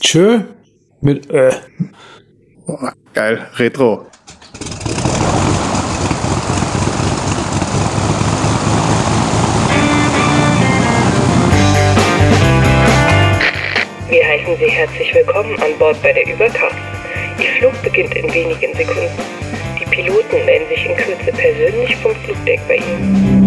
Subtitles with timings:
[0.00, 0.40] Tschö
[1.00, 1.50] mit Ö.
[2.66, 4.06] Boah, geil, Retro.
[14.08, 16.74] Wir heißen Sie herzlich willkommen an Bord bei der Übercast.
[17.38, 19.10] Ihr Flug beginnt in wenigen Sekunden.
[19.80, 23.45] Die Piloten melden sich in Kürze persönlich vom Flugdeck bei Ihnen.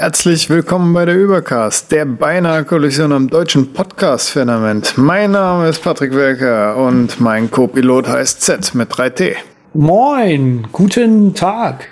[0.00, 4.96] Herzlich willkommen bei der Übercast, der beinahe Kollision am deutschen Podcast-Firmament.
[4.96, 9.34] Mein Name ist Patrick Welker und mein Co-Pilot heißt Z mit 3T.
[9.74, 11.88] Moin, guten Tag.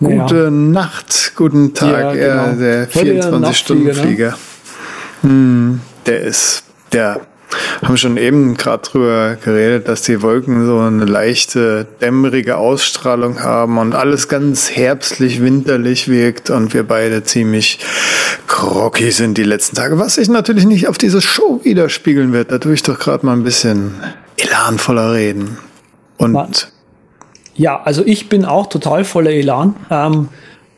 [0.00, 2.58] Gute Nacht, guten Tag, Ja, ja, genau.
[2.58, 4.34] der Heute der 24-Stunden-Flieger.
[5.20, 7.20] Hm, der ist, der,
[7.82, 13.78] haben schon eben gerade drüber geredet, dass die Wolken so eine leichte, dämmerige Ausstrahlung haben
[13.78, 17.78] und alles ganz herbstlich, winterlich wirkt und wir beide ziemlich
[18.46, 22.52] groggy sind die letzten Tage, was sich natürlich nicht auf diese Show widerspiegeln wird.
[22.52, 23.94] Da tue ich doch gerade mal ein bisschen
[24.36, 25.58] elanvoller reden.
[26.18, 26.72] Und.
[27.54, 29.76] Ja, also ich bin auch total voller Elan.
[29.90, 30.28] Ähm,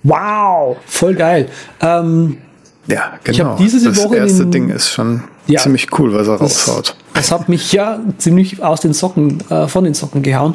[0.02, 1.48] wow, voll geil.
[1.80, 2.38] Ähm,
[2.86, 3.56] Ja, Ich genau.
[3.56, 6.96] diese das Woche erste den- Ding ist schon Ja, ziemlich cool, was er das, raushaut.
[7.14, 10.54] das hat mich ja ziemlich aus den Socken, äh, von den Socken gehauen.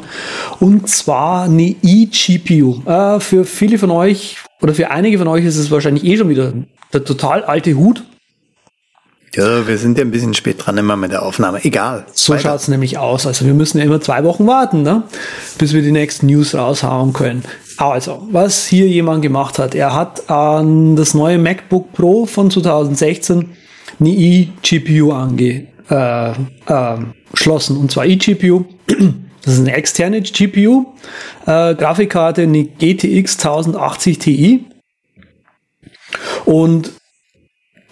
[0.60, 2.82] Und zwar eine eGPU.
[2.88, 6.28] Äh, für viele von euch oder für einige von euch ist es wahrscheinlich eh schon
[6.28, 6.52] wieder
[6.92, 8.04] der total alte Hut.
[9.34, 11.64] Ja, wir sind ja ein bisschen spät dran immer mit der Aufnahme.
[11.64, 12.04] Egal.
[12.12, 12.42] So Weiter.
[12.42, 13.26] schaut's nämlich aus.
[13.26, 15.04] Also wir müssen ja immer zwei Wochen warten, ne?
[15.58, 17.44] bis wir die nächsten News raushauen können.
[17.76, 23.50] Also, was hier jemand gemacht hat, er hat an das neue MacBook Pro von 2016
[24.00, 26.48] eine eGPU angeschlossen.
[26.66, 26.98] Äh, äh,
[27.34, 27.76] schlossen.
[27.76, 28.64] und zwar eGPU.
[29.42, 30.92] Das ist eine externe GPU.
[31.46, 34.64] Äh, Grafikkarte eine GTX 1080 Ti.
[36.44, 36.92] Und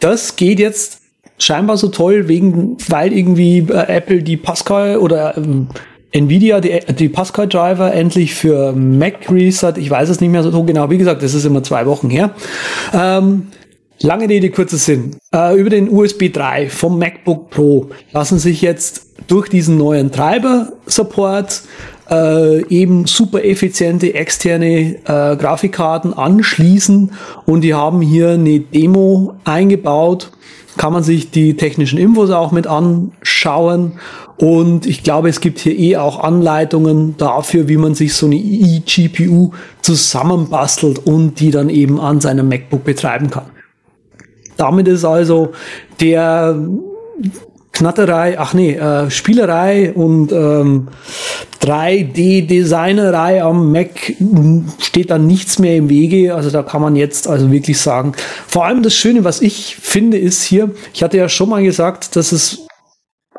[0.01, 0.98] das geht jetzt
[1.39, 5.69] scheinbar so toll, wegen, weil irgendwie äh, Apple die Pascal oder ähm,
[6.11, 9.79] Nvidia die, die Pascal Driver endlich für Mac released hat.
[9.79, 10.91] Ich weiß es nicht mehr so genau.
[10.91, 12.35] Wie gesagt, das ist immer zwei Wochen her.
[12.95, 13.49] Ähm,
[14.01, 15.17] lange Rede, kurzer Sinn.
[15.35, 21.63] Äh, über den USB 3 vom MacBook Pro lassen sich jetzt durch diesen neuen Treiber-Support
[22.11, 27.13] äh, eben super effiziente externe äh, Grafikkarten anschließen
[27.45, 30.31] und die haben hier eine Demo eingebaut.
[30.79, 33.99] Kann man sich die technischen Infos auch mit anschauen
[34.39, 38.37] und ich glaube, es gibt hier eh auch Anleitungen dafür, wie man sich so eine
[38.37, 39.51] eGPU
[39.83, 43.47] zusammenbastelt und die dann eben an seinem MacBook betreiben kann.
[44.57, 45.51] Damit ist also
[46.01, 46.57] der
[47.79, 50.89] Knatterei, ach nee, äh, Spielerei und ähm,
[51.63, 54.15] 3D-Designerei am Mac
[54.81, 56.35] steht da nichts mehr im Wege.
[56.35, 58.15] Also da kann man jetzt also wirklich sagen.
[58.49, 62.17] Vor allem das Schöne, was ich finde, ist hier, ich hatte ja schon mal gesagt,
[62.17, 62.67] dass es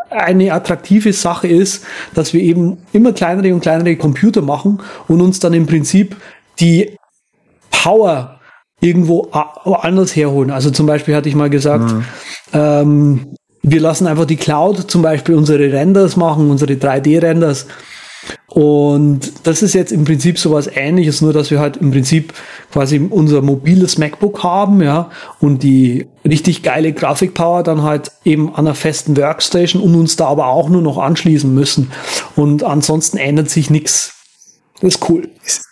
[0.09, 1.83] eine attraktive Sache ist,
[2.15, 4.79] dass wir eben immer kleinere und kleinere Computer machen
[5.09, 6.15] und uns dann im Prinzip
[6.61, 6.95] die
[7.71, 8.39] Power
[8.79, 10.49] irgendwo anders herholen.
[10.49, 11.93] Also zum Beispiel hatte ich mal gesagt,
[12.53, 17.67] ähm, wir lassen einfach die Cloud zum Beispiel unsere Renders machen, unsere 3D-Renders.
[18.47, 22.33] Und das ist jetzt im Prinzip sowas ähnliches, nur dass wir halt im Prinzip
[22.71, 25.09] quasi unser mobiles MacBook haben, ja,
[25.39, 30.27] und die richtig geile Grafikpower dann halt eben an einer festen Workstation und uns da
[30.27, 31.91] aber auch nur noch anschließen müssen.
[32.35, 34.15] Und ansonsten ändert sich nichts.
[34.81, 35.29] Das ist cool.
[35.45, 35.68] Ist,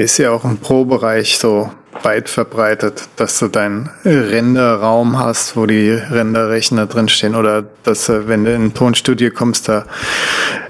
[0.00, 1.70] ist ja auch im Pro-Bereich so
[2.02, 8.44] weit verbreitet, dass du deinen Renderraum hast, wo die Renderrechner drinstehen oder dass äh, wenn
[8.44, 9.84] du in ein Tonstudio kommst, da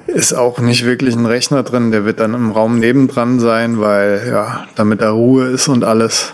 [0.06, 4.26] ist auch nicht wirklich ein Rechner drin, der wird dann im Raum nebendran sein, weil
[4.28, 6.32] ja, damit da Ruhe ist und alles.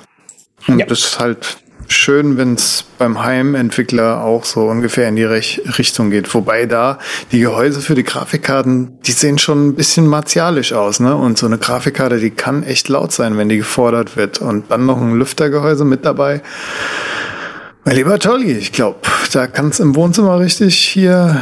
[0.68, 0.86] Und Ja.
[0.86, 6.10] das ist halt schön, wenn es beim Heimentwickler auch so ungefähr in die Rech Richtung
[6.10, 6.32] geht.
[6.34, 6.98] Wobei da
[7.32, 11.14] die Gehäuse für die Grafikkarten, die sehen schon ein bisschen martialisch aus, ne?
[11.16, 14.40] Und so eine Grafikkarte, die kann echt laut sein, wenn die gefordert wird.
[14.40, 16.42] Und dann noch ein Lüftergehäuse mit dabei.
[17.84, 18.98] Mein lieber Tolli, ich glaube,
[19.32, 21.40] da kann es im Wohnzimmer richtig hier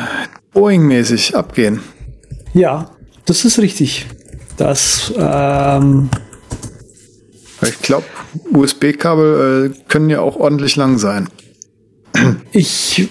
[0.52, 1.80] Boeing-mäßig abgehen.
[2.52, 2.90] Ja,
[3.24, 4.06] das ist richtig.
[4.56, 6.10] Das, ähm,
[7.68, 8.04] Ich glaube,
[8.52, 11.28] USB-Kabel äh, können ja auch ordentlich lang sein.
[12.52, 13.08] Ich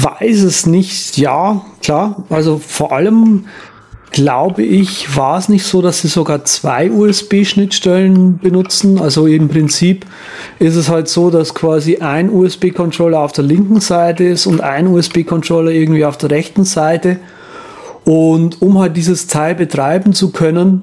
[0.00, 1.18] weiß es nicht.
[1.18, 2.24] Ja, klar.
[2.30, 3.44] Also vor allem
[4.12, 9.00] glaube ich, war es nicht so, dass sie sogar zwei USB-Schnittstellen benutzen.
[9.00, 10.04] Also im Prinzip
[10.58, 14.88] ist es halt so, dass quasi ein USB-Controller auf der linken Seite ist und ein
[14.88, 17.18] USB-Controller irgendwie auf der rechten Seite.
[18.04, 20.82] Und um halt dieses Teil betreiben zu können,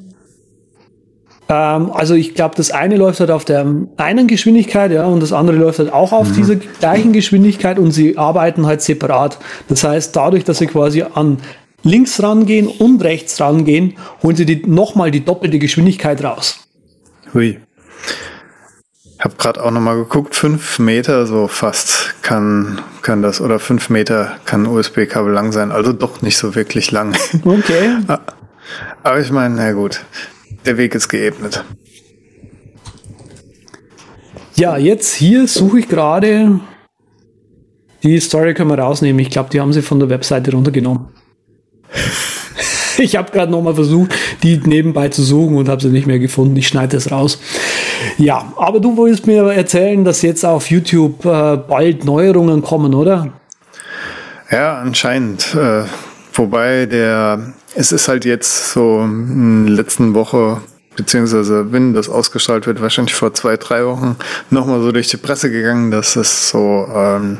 [1.50, 3.66] Ähm, also ich glaube, das eine läuft halt auf der
[3.98, 6.34] einen Geschwindigkeit, ja, und das andere läuft halt auch auf mhm.
[6.34, 9.38] dieser gleichen Geschwindigkeit und sie arbeiten halt separat.
[9.70, 11.38] Das heißt, dadurch, dass sie quasi an
[11.84, 16.68] links rangehen und rechts rangehen, holen sie die, nochmal die doppelte Geschwindigkeit raus.
[17.34, 17.60] Hui.
[19.20, 23.90] Ich habe gerade auch nochmal geguckt, fünf Meter so fast kann, kann das, oder fünf
[23.90, 27.16] Meter kann USB-Kabel lang sein, also doch nicht so wirklich lang.
[27.44, 27.98] Okay.
[29.04, 30.02] Aber ich meine, na gut,
[30.68, 31.64] der Weg ist geebnet.
[34.56, 36.60] Ja, jetzt hier suche ich gerade.
[38.04, 39.20] Die Story können wir rausnehmen.
[39.20, 41.08] Ich glaube, die haben sie von der Webseite runtergenommen.
[42.98, 46.56] ich habe gerade nochmal versucht, die nebenbei zu suchen und habe sie nicht mehr gefunden.
[46.58, 47.40] Ich schneide das raus.
[48.18, 53.34] Ja, aber du wolltest mir erzählen, dass jetzt auf YouTube äh, bald Neuerungen kommen, oder?
[54.52, 55.56] Ja, anscheinend.
[55.56, 55.84] Äh,
[56.34, 60.62] wobei der, es ist halt jetzt so in der letzten Woche
[60.96, 64.16] beziehungsweise wenn das ausgestrahlt wird, wahrscheinlich vor zwei, drei Wochen,
[64.50, 67.38] nochmal so durch die Presse gegangen, dass es so ähm,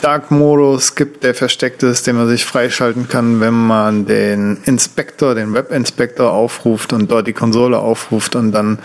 [0.00, 5.52] Dark-Modus gibt, der versteckt ist, den man sich freischalten kann, wenn man den Inspektor, den
[5.52, 8.78] Web-Inspektor aufruft und dort die Konsole aufruft und dann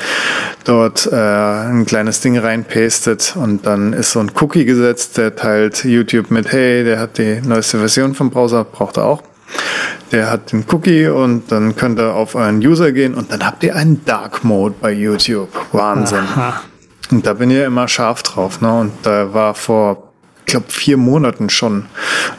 [0.66, 5.86] dort äh, ein kleines Ding reinpastet und dann ist so ein Cookie gesetzt, der teilt
[5.86, 9.29] YouTube mit, hey, der hat die neueste Version vom Browser, braucht er auch.
[10.12, 13.64] Der hat den Cookie und dann könnt ihr auf euren User gehen und dann habt
[13.64, 15.50] ihr einen Dark Mode bei YouTube.
[15.72, 16.20] Wahnsinn.
[16.20, 16.62] Aha.
[17.12, 18.62] Und da bin ich immer scharf drauf.
[18.62, 18.80] Ne?
[18.80, 21.86] Und da war vor, ich glaube, vier Monaten schon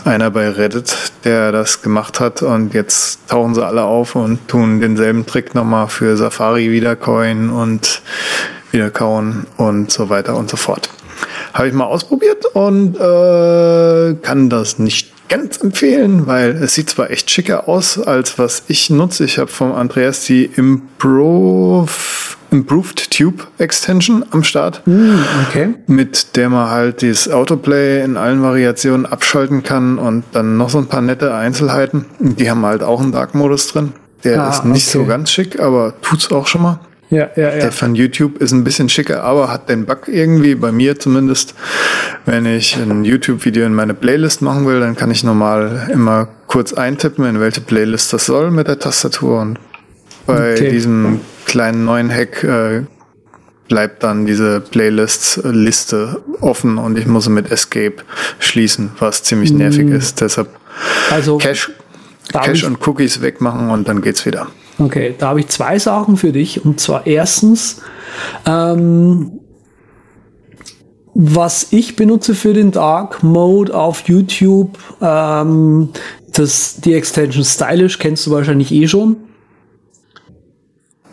[0.05, 2.43] einer bei Reddit, der das gemacht hat.
[2.43, 8.03] Und jetzt tauchen sie alle auf und tun denselben Trick nochmal für Safari wiedercoin und
[8.71, 10.91] wiederkauen und so weiter und so fort.
[11.53, 15.00] Habe ich mal ausprobiert und äh, kann das nicht
[15.31, 19.25] ganz empfehlen, weil es sieht zwar echt schicker aus, als was ich nutze.
[19.25, 21.89] Ich habe vom Andreas die Improve,
[22.51, 24.83] Improved Tube Extension am Start.
[24.87, 25.75] Mm, okay.
[25.87, 30.79] Mit der man halt dieses Autoplay in allen Variationen abschalten kann und dann noch so
[30.79, 32.07] ein paar nette Einzelheiten.
[32.19, 33.93] Die haben halt auch einen Dark-Modus drin.
[34.25, 34.99] Der ah, ist nicht okay.
[34.99, 36.81] so ganz schick, aber tut's auch schon mal.
[37.11, 37.51] Ja, ja, ja.
[37.51, 41.55] Der von YouTube ist ein bisschen schicker, aber hat den Bug irgendwie, bei mir zumindest.
[42.25, 46.73] Wenn ich ein YouTube-Video in meine Playlist machen will, dann kann ich normal immer kurz
[46.73, 49.41] eintippen, in welche Playlist das soll mit der Tastatur.
[49.41, 49.59] Und
[50.27, 50.71] bei okay.
[50.71, 52.83] diesem kleinen neuen Hack äh,
[53.69, 57.97] bleibt dann diese Playlist-Liste offen und ich muss mit Escape
[58.39, 59.95] schließen, was ziemlich nervig mm.
[59.95, 60.21] ist.
[60.21, 60.49] Deshalb
[61.11, 61.73] also, Cache,
[62.33, 64.49] Cache und Cookies wegmachen und dann geht's wieder.
[64.81, 66.65] Okay, da habe ich zwei Sachen für dich.
[66.65, 67.83] Und zwar erstens,
[68.47, 69.41] ähm,
[71.15, 75.91] was ich benutze für den Dark Mode auf YouTube, ähm,
[76.33, 79.17] das, die Extension Stylish kennst du wahrscheinlich eh schon.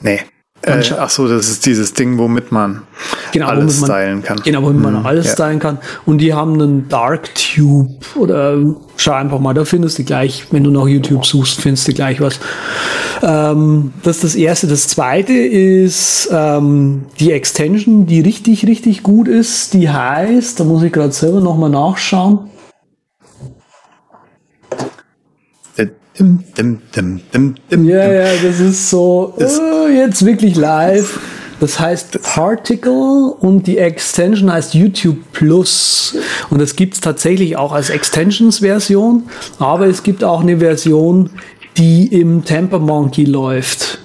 [0.01, 0.21] Nee.
[0.67, 2.81] Äh, ach so, das ist dieses Ding, womit man
[3.31, 4.41] genau, alles man, stylen kann.
[4.43, 5.33] Genau, womit man hm, alles ja.
[5.33, 5.79] stylen kann.
[6.05, 8.57] Und die haben einen Dark Tube oder
[8.97, 12.19] schau einfach mal, da findest du gleich, wenn du nach YouTube suchst, findest du gleich
[12.19, 12.39] was.
[13.23, 14.67] Ähm, das ist das erste.
[14.67, 19.73] Das zweite ist ähm, die Extension, die richtig, richtig gut ist.
[19.73, 22.49] Die heißt, da muss ich gerade selber nochmal nachschauen.
[26.19, 31.19] Dim, dim, dim, dim, dim, ja, ja, das ist so, oh, jetzt wirklich live.
[31.59, 36.15] Das heißt Particle und die Extension heißt YouTube Plus.
[36.49, 39.23] Und das gibt's tatsächlich auch als Extensions-Version,
[39.57, 41.31] aber es gibt auch eine Version,
[41.77, 43.96] die im Temper Monkey läuft.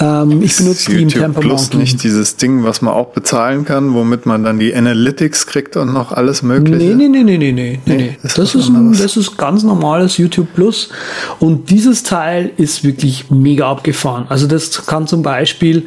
[0.00, 1.76] Ähm, ich benutze die im Temper Plus Monkey.
[1.76, 5.92] nicht dieses Ding, was man auch bezahlen kann, womit man dann die Analytics kriegt und
[5.92, 6.94] noch alles mögliche?
[6.94, 7.80] Nee, nee, nee, nee, nee, nee.
[7.86, 8.18] nee.
[8.22, 10.88] Das, das ist, ein, das ist ganz normales YouTube Plus.
[11.38, 14.26] Und dieses Teil ist wirklich mega abgefahren.
[14.28, 15.84] Also das kann zum Beispiel,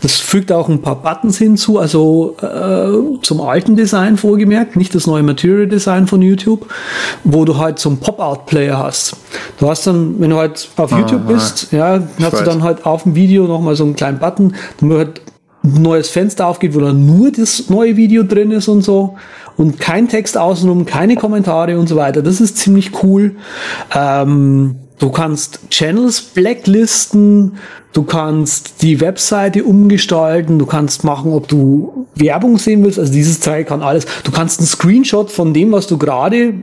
[0.00, 5.06] das fügt auch ein paar Buttons hinzu, also äh, zum alten Design vorgemerkt, nicht das
[5.06, 6.66] neue Material Design von YouTube,
[7.24, 9.16] wo du halt so einen Pop-Out-Player hast.
[9.58, 12.86] Du hast dann, wenn du halt auf ah, YouTube bist, ja, hast du dann halt
[12.86, 15.20] auf dem Video nochmal so einen kleinen Button, damit halt
[15.62, 19.16] ein neues Fenster aufgeht, wo dann nur das neue Video drin ist und so
[19.56, 22.22] und kein Text außenrum, keine Kommentare und so weiter.
[22.22, 23.36] Das ist ziemlich cool.
[23.94, 27.58] Ähm, du kannst Channels blacklisten,
[27.92, 32.98] du kannst die Webseite umgestalten, du kannst machen, ob du Werbung sehen willst.
[32.98, 34.06] Also dieses Teil kann alles.
[34.24, 36.54] Du kannst einen Screenshot von dem, was du gerade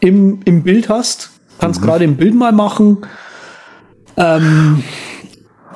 [0.00, 1.84] im, im Bild hast, kannst mhm.
[1.84, 2.98] gerade im Bild mal machen.
[4.16, 4.82] Ähm,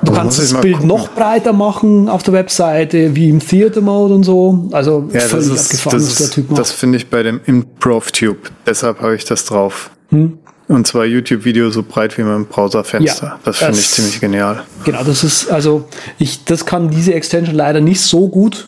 [0.03, 0.87] Du kannst das Bild gucken.
[0.87, 4.69] noch breiter machen auf der Webseite, wie im Theater Mode und so.
[4.71, 6.59] Also ja, völlig das ist, abgefahren, das, ist, der Typ macht.
[6.59, 8.51] Das finde ich bei dem Improv Tube.
[8.65, 9.91] Deshalb habe ich das drauf.
[10.09, 10.39] Hm?
[10.67, 13.25] Und zwar YouTube-Video so breit wie mein Browserfenster.
[13.27, 14.63] Ja, das finde ich ziemlich genial.
[14.85, 18.67] Genau, das ist, also ich, das kann diese Extension leider nicht so gut.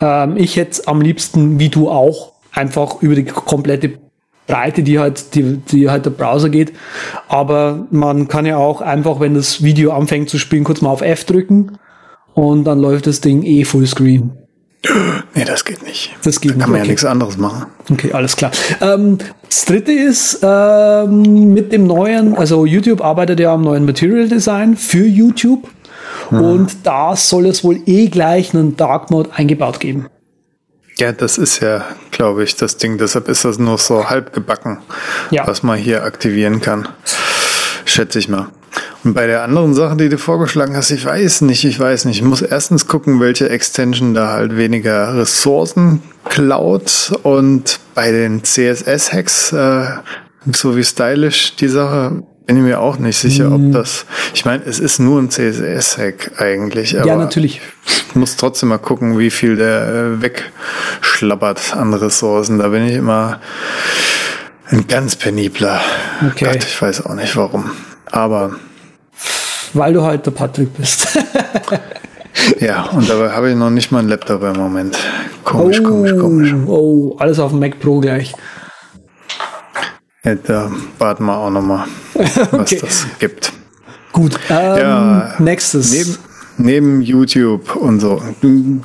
[0.00, 3.98] Ähm, ich hätte am liebsten, wie du auch, einfach über die komplette
[4.50, 6.72] Breite, die halt, die, die halt der Browser geht.
[7.28, 11.02] Aber man kann ja auch einfach, wenn das Video anfängt zu spielen, kurz mal auf
[11.02, 11.78] F drücken
[12.34, 14.32] und dann läuft das Ding eh Fullscreen.
[15.34, 16.16] Nee, das geht nicht.
[16.24, 16.90] Das geht da kann man nicht, ja okay.
[16.90, 17.66] nichts anderes machen.
[17.90, 18.50] Okay, alles klar.
[18.80, 24.28] Ähm, das dritte ist ähm, mit dem neuen, also YouTube arbeitet ja am neuen Material
[24.28, 25.68] Design für YouTube.
[26.30, 30.06] Und da soll es wohl eh gleich einen Dark Mode eingebaut geben.
[31.00, 32.98] Ja, das ist ja, glaube ich, das Ding.
[32.98, 34.78] Deshalb ist das nur so halb gebacken,
[35.30, 35.46] Ja.
[35.46, 36.86] was man hier aktivieren kann.
[37.86, 38.48] Schätze ich mal.
[39.02, 42.18] Und bei der anderen Sache, die du vorgeschlagen hast, ich weiß nicht, ich weiß nicht.
[42.18, 47.10] Ich muss erstens gucken, welche Extension da halt weniger Ressourcen klaut.
[47.22, 49.86] Und bei den CSS-Hacks, äh,
[50.52, 54.06] so wie stylish die Sache, bin ich mir auch nicht sicher, ob das.
[54.34, 56.90] Ich meine, es ist nur ein CSS-Hack eigentlich.
[56.90, 57.60] ja, natürlich.
[57.86, 62.58] ich muss trotzdem mal gucken, wie viel der äh, wegschlappert an Ressourcen.
[62.58, 63.38] Da bin ich immer
[64.66, 65.80] ein ganz penibler.
[66.28, 66.46] Okay.
[66.46, 67.70] Gott, ich weiß auch nicht warum.
[68.06, 68.56] Aber
[69.72, 71.06] Weil du halt der Patrick bist.
[72.58, 74.98] ja, und dabei habe ich noch nicht mal einen Laptop im Moment.
[75.44, 76.52] Komisch, komisch, komisch.
[76.66, 78.34] Oh, alles auf dem Mac Pro gleich.
[80.22, 81.86] Ja, da warten wir auch noch mal,
[82.50, 82.78] was Okay.
[82.80, 83.52] das gibt.
[84.12, 84.38] Gut.
[84.48, 85.92] Ähm, Ja, nächstes.
[85.92, 86.18] Neben,
[86.58, 88.22] neben YouTube und so.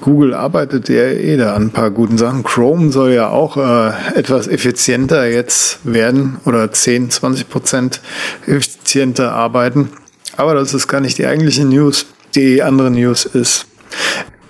[0.01, 2.43] Google arbeitet ja eh da an ein paar guten Sachen.
[2.43, 8.01] Chrome soll ja auch äh, etwas effizienter jetzt werden oder 10, 20 Prozent
[8.45, 9.89] effizienter arbeiten.
[10.37, 12.05] Aber das ist gar nicht die eigentliche News.
[12.35, 13.65] Die andere News ist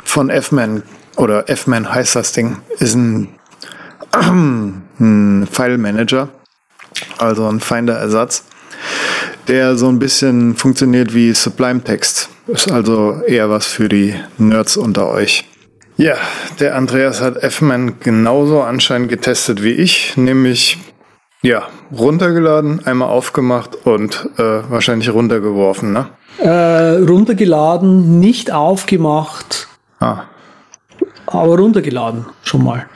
[0.04, 0.84] von F-Man
[1.18, 3.30] oder F-Man heißt das Ding, ist ein,
[5.00, 6.30] ein File Manager,
[7.18, 8.44] also ein Finder-Ersatz
[9.48, 12.30] der so ein bisschen funktioniert wie Sublime Text.
[12.48, 15.48] Ist also eher was für die Nerds unter euch.
[15.98, 16.16] Ja,
[16.60, 20.78] der Andreas hat F-Man genauso anscheinend getestet wie ich, nämlich
[21.42, 26.08] ja, runtergeladen, einmal aufgemacht und äh, wahrscheinlich runtergeworfen, ne?
[26.40, 29.68] Äh, runtergeladen, nicht aufgemacht,
[30.00, 30.24] Ah,
[31.26, 32.88] aber runtergeladen schon mal.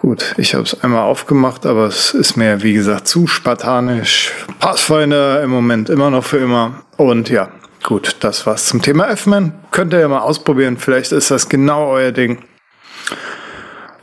[0.00, 0.34] Gut.
[0.38, 4.32] Ich habe es einmal aufgemacht, aber es ist mir, wie gesagt, zu spartanisch.
[4.58, 6.82] Pathfinder im Moment immer noch für immer.
[6.96, 7.48] Und ja,
[7.82, 9.52] gut, das war's zum Thema F-Man.
[9.70, 10.76] Könnt ihr ja mal ausprobieren.
[10.78, 12.44] Vielleicht ist das genau euer Ding.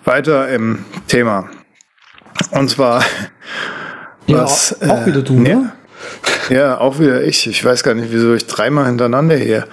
[0.03, 1.49] Weiter im Thema.
[2.51, 3.03] Und zwar,
[4.27, 4.79] Ja, was.
[4.81, 5.71] auch äh, wieder du, ne?
[6.49, 7.47] Ja, auch wieder ich.
[7.47, 9.65] Ich weiß gar nicht, wieso ich dreimal hintereinander hier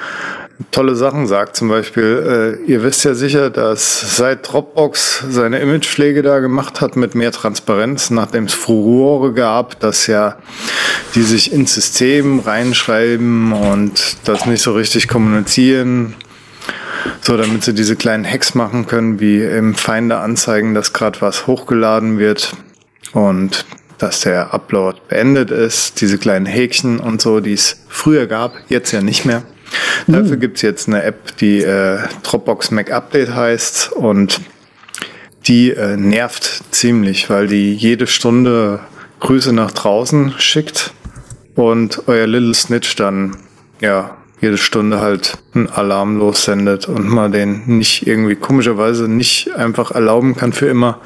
[0.70, 1.56] tolle Sachen sagt.
[1.56, 6.96] Zum Beispiel, äh, ihr wisst ja sicher, dass seit Dropbox seine Imagepflege da gemacht hat
[6.96, 10.36] mit mehr Transparenz, nachdem es Furore gab, dass ja
[11.14, 16.14] die sich ins System reinschreiben und das nicht so richtig kommunizieren.
[17.20, 21.46] So, damit sie diese kleinen Hacks machen können, wie im Finder anzeigen, dass gerade was
[21.46, 22.52] hochgeladen wird
[23.12, 23.64] und
[23.98, 26.00] dass der Upload beendet ist.
[26.00, 29.44] Diese kleinen Häkchen und so, die es früher gab, jetzt ja nicht mehr.
[30.06, 34.40] Dafür gibt's jetzt eine App, die äh, Dropbox Mac Update heißt und
[35.46, 38.80] die äh, nervt ziemlich, weil die jede Stunde
[39.20, 40.92] Grüße nach draußen schickt
[41.54, 43.36] und euer Little Snitch dann
[43.80, 49.92] ja jede Stunde halt einen Alarm lossendet und man den nicht irgendwie komischerweise nicht einfach
[49.92, 51.00] erlauben kann für immer,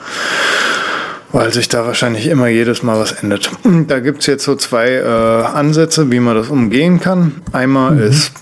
[1.32, 3.50] weil sich da wahrscheinlich immer jedes Mal was ändert.
[3.86, 7.42] Da gibt's jetzt so zwei äh, Ansätze, wie man das umgehen kann.
[7.52, 8.32] Einmal ist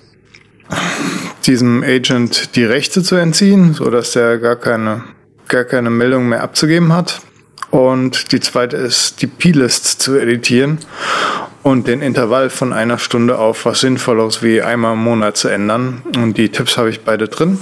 [1.47, 5.05] diesem Agent die Rechte zu entziehen, so dass der gar keine,
[5.49, 7.21] gar keine Meldung mehr abzugeben hat.
[7.71, 10.79] Und die zweite ist, die P-List zu editieren
[11.63, 16.03] und den Intervall von einer Stunde auf was Sinnvolles wie einmal im Monat zu ändern.
[16.17, 17.59] Und die Tipps habe ich beide drin.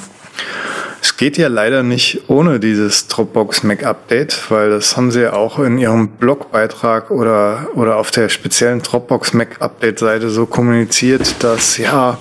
[1.00, 5.33] Es geht ja leider nicht ohne dieses Dropbox Mac Update, weil das haben sie ja
[5.33, 11.42] auch in ihrem Blogbeitrag oder, oder auf der speziellen Dropbox Mac Update Seite so kommuniziert,
[11.42, 12.19] dass ja,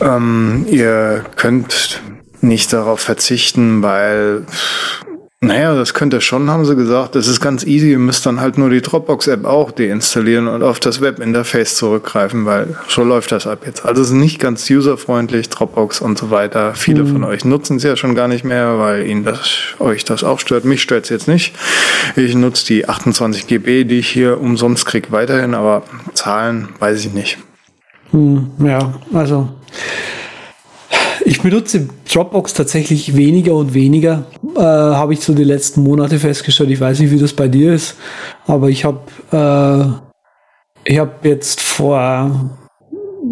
[0.00, 2.00] ähm, ihr könnt
[2.40, 4.44] nicht darauf verzichten, weil,
[5.40, 7.14] naja, das könnt ihr schon, haben sie gesagt.
[7.14, 7.90] Das ist ganz easy.
[7.90, 12.76] Ihr müsst dann halt nur die Dropbox-App auch deinstallieren und auf das Webinterface zurückgreifen, weil
[12.88, 13.84] so läuft das ab jetzt.
[13.84, 16.74] Also es ist nicht ganz userfreundlich, Dropbox und so weiter.
[16.74, 20.24] Viele von euch nutzen es ja schon gar nicht mehr, weil ihnen das, euch das
[20.24, 20.64] auch stört.
[20.64, 21.54] Mich stört es jetzt nicht.
[22.16, 25.82] Ich nutze die 28 GB, die ich hier umsonst krieg, weiterhin, aber
[26.14, 27.38] Zahlen weiß ich nicht.
[28.16, 29.46] Hm, ja, also
[31.26, 34.24] ich benutze Dropbox tatsächlich weniger und weniger,
[34.56, 36.70] äh, habe ich so die letzten Monate festgestellt.
[36.70, 37.96] Ich weiß nicht, wie das bei dir ist,
[38.46, 39.00] aber ich habe
[39.32, 42.56] äh, ich habe jetzt vor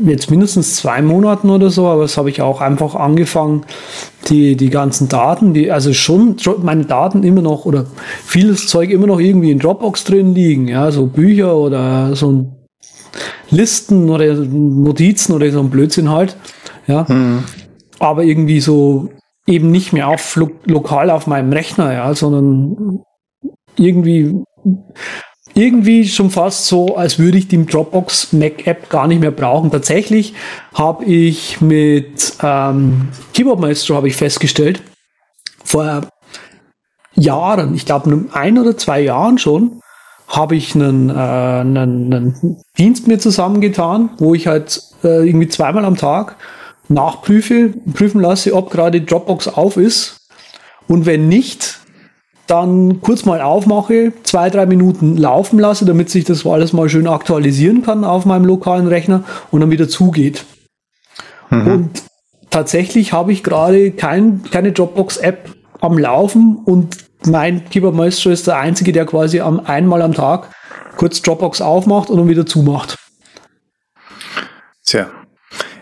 [0.04, 3.64] jetzt mindestens zwei Monaten oder so, aber das habe ich auch einfach angefangen,
[4.28, 7.86] die, die ganzen Daten, die, also schon meine Daten immer noch oder
[8.26, 12.63] vieles Zeug immer noch irgendwie in Dropbox drin liegen, ja, so Bücher oder so
[13.54, 16.36] Listen oder Notizen oder so ein Blödsinn halt,
[16.86, 17.06] ja.
[17.08, 17.44] Mhm.
[17.98, 19.10] Aber irgendwie so
[19.46, 23.02] eben nicht mehr auf lo lokal auf meinem Rechner, ja, sondern
[23.76, 24.42] irgendwie
[25.54, 29.70] irgendwie schon fast so, als würde ich die Dropbox Mac App gar nicht mehr brauchen.
[29.70, 30.34] Tatsächlich
[30.74, 34.82] habe ich mit ähm, Keyboard Maestro habe ich festgestellt
[35.64, 36.08] vor
[37.14, 39.80] Jahren, ich glaube ein oder zwei Jahren schon,
[40.28, 41.76] habe ich einen, äh, einen,
[42.12, 46.36] einen Dienst mir zusammengetan, wo ich halt äh, irgendwie zweimal am Tag
[46.88, 50.16] nachprüfe, prüfen lasse, ob gerade Dropbox auf ist.
[50.86, 51.80] Und wenn nicht,
[52.46, 57.06] dann kurz mal aufmache, zwei, drei Minuten laufen lasse, damit sich das alles mal schön
[57.06, 60.44] aktualisieren kann auf meinem lokalen Rechner und dann wieder zugeht.
[61.50, 61.66] Mhm.
[61.66, 62.02] Und
[62.50, 68.58] tatsächlich habe ich gerade kein, keine Dropbox-App am Laufen und mein Keyboard Maestro ist der
[68.58, 70.50] einzige, der quasi am, einmal am Tag
[70.96, 72.96] kurz Dropbox aufmacht und dann wieder zumacht.
[74.84, 75.08] Tja,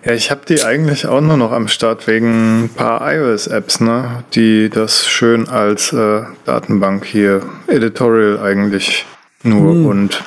[0.04, 4.24] ja, ich habe die eigentlich auch nur noch am Start wegen ein paar iOS-Apps, ne,
[4.34, 9.06] die das schön als äh, Datenbank hier, Editorial eigentlich
[9.44, 9.86] nur hm.
[9.86, 10.24] und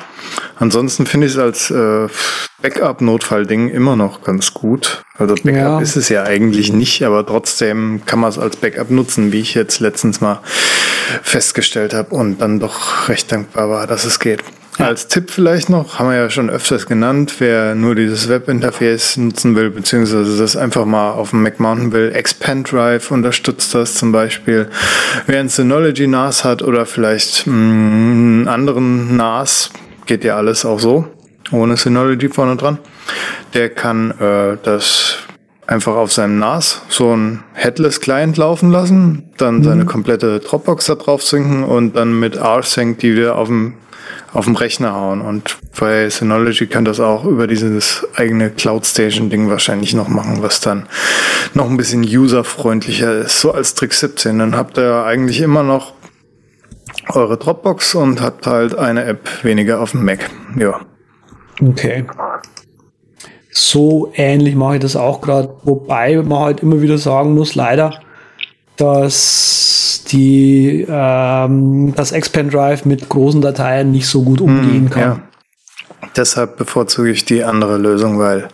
[0.57, 2.07] ansonsten finde ich es als äh,
[2.61, 5.03] Backup-Notfall-Ding immer noch ganz gut.
[5.17, 5.79] Also Backup ja.
[5.79, 9.53] ist es ja eigentlich nicht, aber trotzdem kann man es als Backup nutzen, wie ich
[9.53, 10.41] jetzt letztens mal
[11.21, 14.43] festgestellt habe und dann doch recht dankbar war, dass es geht.
[14.77, 19.55] Als Tipp vielleicht noch, haben wir ja schon öfters genannt, wer nur dieses Webinterface nutzen
[19.55, 24.11] will, beziehungsweise das einfach mal auf dem Mac mounten will, Expand Drive unterstützt das zum
[24.11, 24.67] Beispiel.
[25.27, 29.69] Wer ein Synology NAS hat oder vielleicht mh, mm, einen anderen NAS,
[30.05, 31.07] geht ja alles auch so,
[31.51, 32.79] ohne Synology vorne dran,
[33.53, 35.17] der kann äh, das
[35.67, 39.63] einfach auf seinem NAS so ein Headless Client laufen lassen, dann mhm.
[39.63, 43.73] seine komplette Dropbox da drauf sinken und dann mit rsync die wieder auf dem
[44.33, 45.21] auf dem Rechner hauen.
[45.21, 50.41] Und bei Synology kann das auch über dieses eigene Cloud Station Ding wahrscheinlich noch machen,
[50.41, 50.87] was dann
[51.53, 53.39] noch ein bisschen userfreundlicher ist.
[53.39, 54.37] So als Trick 17.
[54.37, 55.93] Dann habt ihr eigentlich immer noch
[57.13, 60.29] eure Dropbox und habt halt eine App weniger auf dem Mac.
[60.57, 60.81] Ja.
[61.61, 62.05] Okay.
[63.51, 68.01] So ähnlich mache ich das auch gerade, wobei man halt immer wieder sagen muss, leider,
[68.75, 75.01] dass die ähm, das Expand Drive mit großen Dateien nicht so gut umgehen hm, kann.
[75.01, 75.19] Ja.
[76.15, 78.49] Deshalb bevorzuge ich die andere Lösung, weil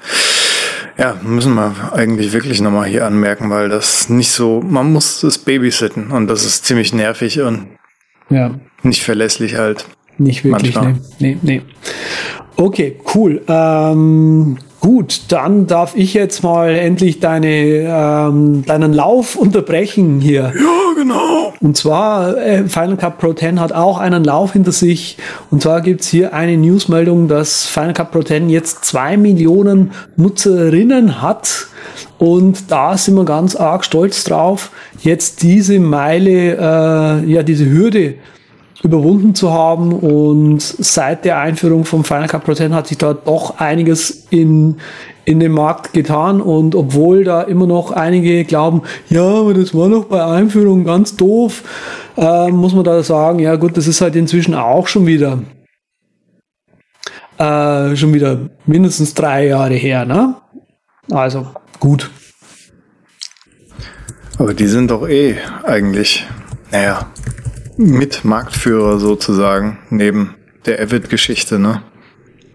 [0.97, 5.39] ja, müssen wir eigentlich wirklich nochmal hier anmerken, weil das nicht so, man muss es
[5.39, 7.69] babysitten und das ist ziemlich nervig und
[8.31, 8.51] ja.
[8.83, 9.85] nicht verlässlich halt.
[10.17, 10.99] Nicht wirklich, manchmal.
[11.19, 11.61] nee, nee, nee.
[12.55, 13.41] Okay, cool.
[13.47, 20.53] Ähm, Gut, dann darf ich jetzt mal endlich deine, ähm, deinen Lauf unterbrechen hier.
[20.55, 21.53] Ja, genau.
[21.61, 25.19] Und zwar, äh, Final Cut Pro 10 hat auch einen Lauf hinter sich.
[25.51, 31.21] Und zwar gibt's hier eine Newsmeldung, dass Final Cut Pro 10 jetzt zwei Millionen Nutzerinnen
[31.21, 31.67] hat.
[32.17, 38.15] Und da sind wir ganz arg stolz drauf, jetzt diese Meile, äh, ja, diese Hürde
[38.83, 43.13] überwunden zu haben und seit der Einführung vom Final Cut Pro 10 hat sich da
[43.13, 44.77] doch einiges in,
[45.23, 49.89] in dem Markt getan und obwohl da immer noch einige glauben, ja, aber das war
[49.89, 51.63] doch bei Einführung ganz doof,
[52.17, 55.39] äh, muss man da sagen, ja gut, das ist halt inzwischen auch schon wieder
[57.41, 60.35] äh, schon wieder mindestens drei Jahre her, ne?
[61.11, 61.47] Also
[61.79, 62.09] gut.
[64.37, 66.25] Aber die sind doch eh eigentlich,
[66.71, 67.11] naja,
[67.77, 71.83] mit Marktführer sozusagen, neben der Avid-Geschichte, ne?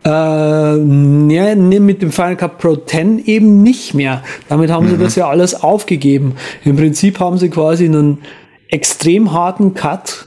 [0.04, 4.22] Äh, ja, nee, mit dem Final Cut Pro 10 eben nicht mehr.
[4.48, 4.90] Damit haben mhm.
[4.90, 6.36] sie das ja alles aufgegeben.
[6.64, 8.18] Im Prinzip haben sie quasi einen
[8.68, 10.26] extrem harten Cut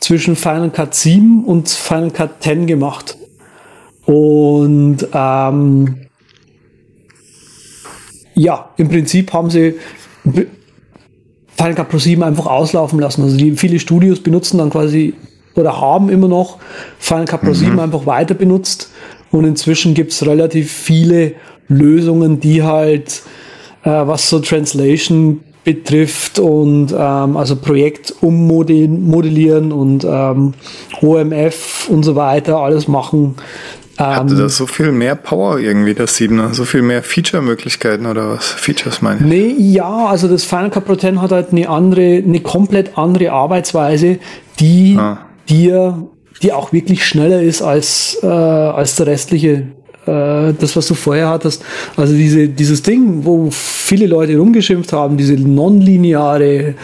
[0.00, 3.16] zwischen Final Cut 7 und Final Cut 10 gemacht.
[4.04, 6.03] Und ähm,
[8.34, 9.74] ja, im Prinzip haben sie
[11.56, 13.22] Final Cut Pro 7 einfach auslaufen lassen.
[13.22, 15.14] Also die viele Studios benutzen dann quasi
[15.54, 16.58] oder haben immer noch
[16.98, 17.54] Final Cut Pro mhm.
[17.54, 18.90] 7 einfach weiter benutzt.
[19.30, 21.34] Und inzwischen gibt es relativ viele
[21.68, 23.22] Lösungen, die halt,
[23.82, 30.52] äh, was so Translation betrifft und ähm, also Projekt ummodellieren und ähm,
[31.00, 33.36] OMF und so weiter alles machen,
[33.96, 36.52] Hatte das so viel mehr Power irgendwie, das 7er?
[36.52, 38.48] So viel mehr Feature-Möglichkeiten oder was?
[38.48, 39.26] Features meine ich?
[39.26, 43.30] Nee, ja, also das Final Cut Pro 10 hat halt eine andere, eine komplett andere
[43.32, 44.18] Arbeitsweise,
[44.58, 45.18] die Ah.
[45.48, 46.08] dir,
[46.42, 49.68] die auch wirklich schneller ist als, äh, als der restliche,
[50.06, 51.64] äh, das, was du vorher hattest.
[51.96, 56.74] Also diese, dieses Ding, wo viele Leute rumgeschimpft haben, diese nonlineare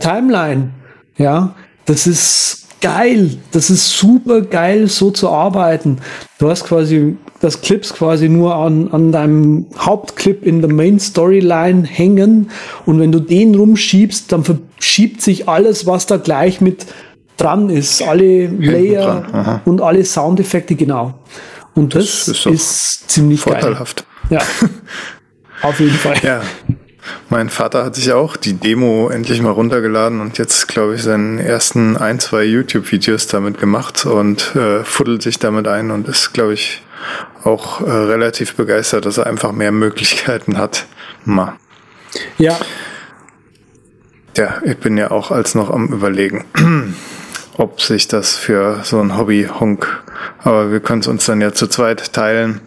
[0.00, 0.70] Timeline,
[1.18, 3.30] ja, das ist geil.
[3.52, 5.98] Das ist super geil, so zu arbeiten.
[6.38, 11.84] Du hast quasi das Clips quasi nur an, an deinem Hauptclip in der Main Storyline
[11.86, 12.50] hängen
[12.86, 16.86] und wenn du den rumschiebst, dann verschiebt sich alles, was da gleich mit
[17.36, 18.02] dran ist.
[18.02, 21.14] Alle Layer und alle Soundeffekte, genau.
[21.74, 24.04] Und das, Das ist ist, ziemlich Vorteilhaft.
[24.28, 24.40] geil.
[24.40, 24.68] Ja.
[25.68, 26.16] Auf jeden Fall.
[26.22, 26.42] Ja.
[27.28, 31.38] Mein Vater hat sich auch die Demo endlich mal runtergeladen und jetzt, glaube ich, seinen
[31.38, 36.54] ersten ein, zwei YouTube-Videos damit gemacht und äh, fuddelt sich damit ein und ist, glaube
[36.54, 36.82] ich,
[37.44, 40.86] auch äh, relativ begeistert, dass er einfach mehr Möglichkeiten hat.
[41.24, 41.56] Ma.
[42.38, 42.58] Ja,
[44.36, 46.44] Ja, ich bin ja auch als noch am überlegen,
[47.56, 50.02] ob sich das für so ein Hobby-Honk,
[50.38, 52.60] aber wir können es uns dann ja zu zweit teilen.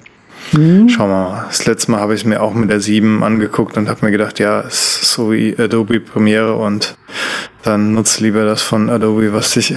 [0.53, 1.45] Schauen wir mal.
[1.47, 4.11] Das letzte Mal habe ich es mir auch mit der 7 angeguckt und habe mir
[4.11, 6.95] gedacht, ja, es ist so wie Adobe Premiere und
[7.63, 9.73] dann nutzt lieber das von Adobe, was sich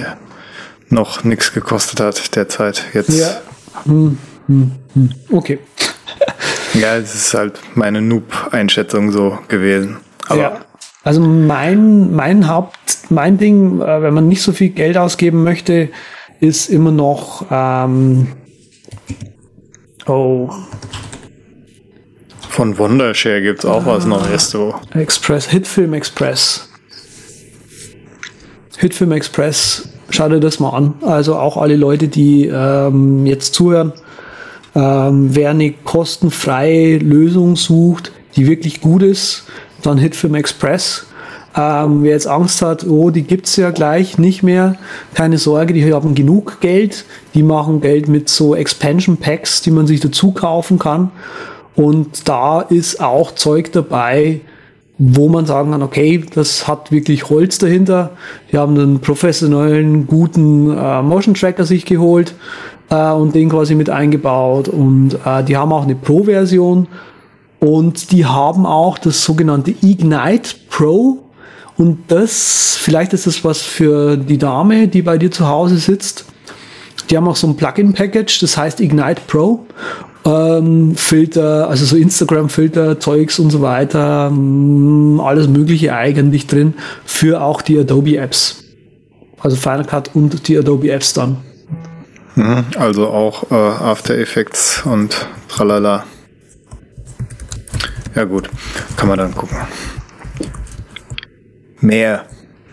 [0.89, 2.85] noch nichts gekostet hat derzeit.
[2.93, 3.41] Jetzt, ja.
[3.85, 5.09] Hm, hm, hm.
[5.31, 5.57] Okay.
[6.75, 9.97] ja, es ist halt meine Noob-Einschätzung so gewesen.
[10.27, 10.59] Aber ja.
[11.03, 12.77] Also mein, mein Haupt,
[13.09, 15.89] mein Ding, äh, wenn man nicht so viel Geld ausgeben möchte,
[16.39, 18.27] ist immer noch ähm,
[20.07, 20.49] oh,
[22.57, 24.73] von Wondershare gibt's auch was Neues so.
[24.93, 26.67] Express, Hitfilm Express.
[28.77, 30.95] Hitfilm Express, schau dir das mal an.
[31.01, 33.93] Also auch alle Leute, die ähm, jetzt zuhören,
[34.75, 39.45] ähm, wer eine kostenfreie Lösung sucht, die wirklich gut ist,
[39.81, 41.06] dann Hitfilm Express.
[41.57, 44.75] Ähm, wer jetzt Angst hat, oh, die gibt's ja gleich nicht mehr,
[45.15, 47.05] keine Sorge, die haben genug Geld.
[47.33, 51.11] Die machen Geld mit so Expansion Packs, die man sich dazu kaufen kann.
[51.75, 54.41] Und da ist auch Zeug dabei,
[54.99, 58.11] wo man sagen kann, okay, das hat wirklich Holz dahinter.
[58.51, 62.35] Die haben einen professionellen, guten äh, Motion Tracker sich geholt
[62.89, 64.67] äh, und den quasi mit eingebaut.
[64.67, 66.87] Und äh, die haben auch eine Pro-Version
[67.59, 71.26] und die haben auch das sogenannte Ignite Pro.
[71.77, 76.25] Und das, vielleicht ist das was für die Dame, die bei dir zu Hause sitzt.
[77.09, 79.65] Die haben auch so ein Plugin-Package, das heißt Ignite Pro.
[80.25, 86.73] Ähm, Filter, also so Instagram-Filter, Zeugs und so weiter, mh, alles Mögliche eigentlich drin
[87.05, 88.63] für auch die Adobe-Apps.
[89.39, 91.37] Also Final Cut und die Adobe-Apps dann.
[92.35, 96.03] Mhm, Also auch äh, After Effects und tralala.
[98.15, 98.49] Ja gut,
[98.97, 99.57] kann man dann gucken.
[101.87, 102.25] Mehr,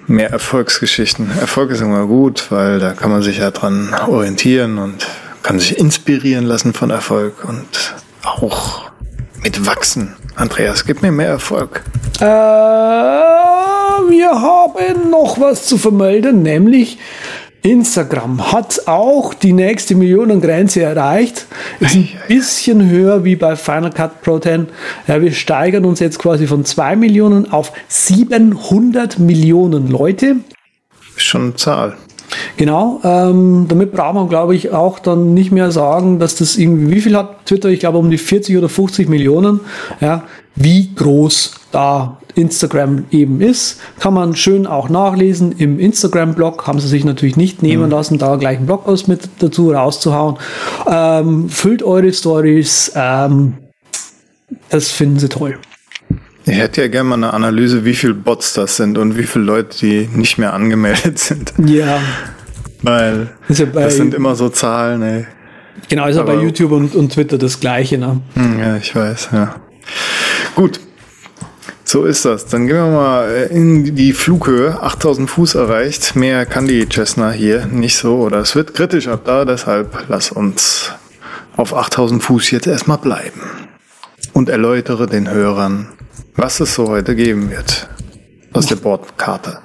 [0.08, 1.30] mehr Erfolgsgeschichten.
[1.40, 5.06] Erfolg ist immer gut, weil da kann man sich ja dran orientieren und
[5.44, 8.90] kann sich inspirieren lassen von Erfolg und auch
[9.40, 10.16] mit wachsen.
[10.34, 11.84] Andreas, gib mir mehr Erfolg.
[12.18, 16.98] Äh, wir haben noch was zu vermelden, nämlich
[17.64, 21.46] Instagram hat auch die nächste Millionengrenze erreicht.
[21.80, 24.66] Ist ein bisschen höher wie bei Final Cut Pro 10.
[25.08, 30.36] Ja, wir steigern uns jetzt quasi von 2 Millionen auf 700 Millionen Leute.
[31.16, 31.96] Ist schon eine Zahl.
[32.58, 36.94] Genau, ähm, damit braucht man, glaube ich, auch dann nicht mehr sagen, dass das irgendwie,
[36.94, 37.70] wie viel hat Twitter?
[37.70, 39.60] Ich glaube, um die 40 oder 50 Millionen.
[40.02, 40.24] Ja,
[40.54, 46.66] wie groß da Instagram eben ist, kann man schön auch nachlesen im Instagram-Blog.
[46.66, 50.36] Haben sie sich natürlich nicht nehmen lassen, da gleich einen Blogpost mit dazu rauszuhauen.
[50.90, 52.92] Ähm, füllt eure Stories.
[52.94, 53.54] Ähm,
[54.70, 55.58] das finden sie toll.
[56.46, 59.44] Ich hätte ja gerne mal eine Analyse, wie viele Bots das sind und wie viele
[59.46, 61.54] Leute, die nicht mehr angemeldet sind.
[61.64, 61.98] Ja,
[62.82, 65.26] Weil ist ja bei, das sind immer so Zahlen, ey.
[65.88, 67.96] genau, ist ja bei aber- YouTube und, und Twitter das Gleiche.
[67.96, 68.20] Ne?
[68.34, 69.54] Hm, ja, ich weiß, ja.
[70.54, 70.80] Gut.
[71.94, 72.46] So ist das.
[72.46, 74.82] Dann gehen wir mal äh, in die Flughöhe.
[74.82, 76.16] 8000 Fuß erreicht.
[76.16, 78.16] Mehr kann die Cessna hier nicht so.
[78.16, 79.44] Oder es wird kritisch ab da.
[79.44, 80.90] Deshalb lass uns
[81.56, 83.40] auf 8000 Fuß jetzt erstmal bleiben.
[84.32, 85.86] Und erläutere den Hörern,
[86.34, 87.88] was es so heute geben wird.
[88.52, 89.60] Aus der Bordkarte.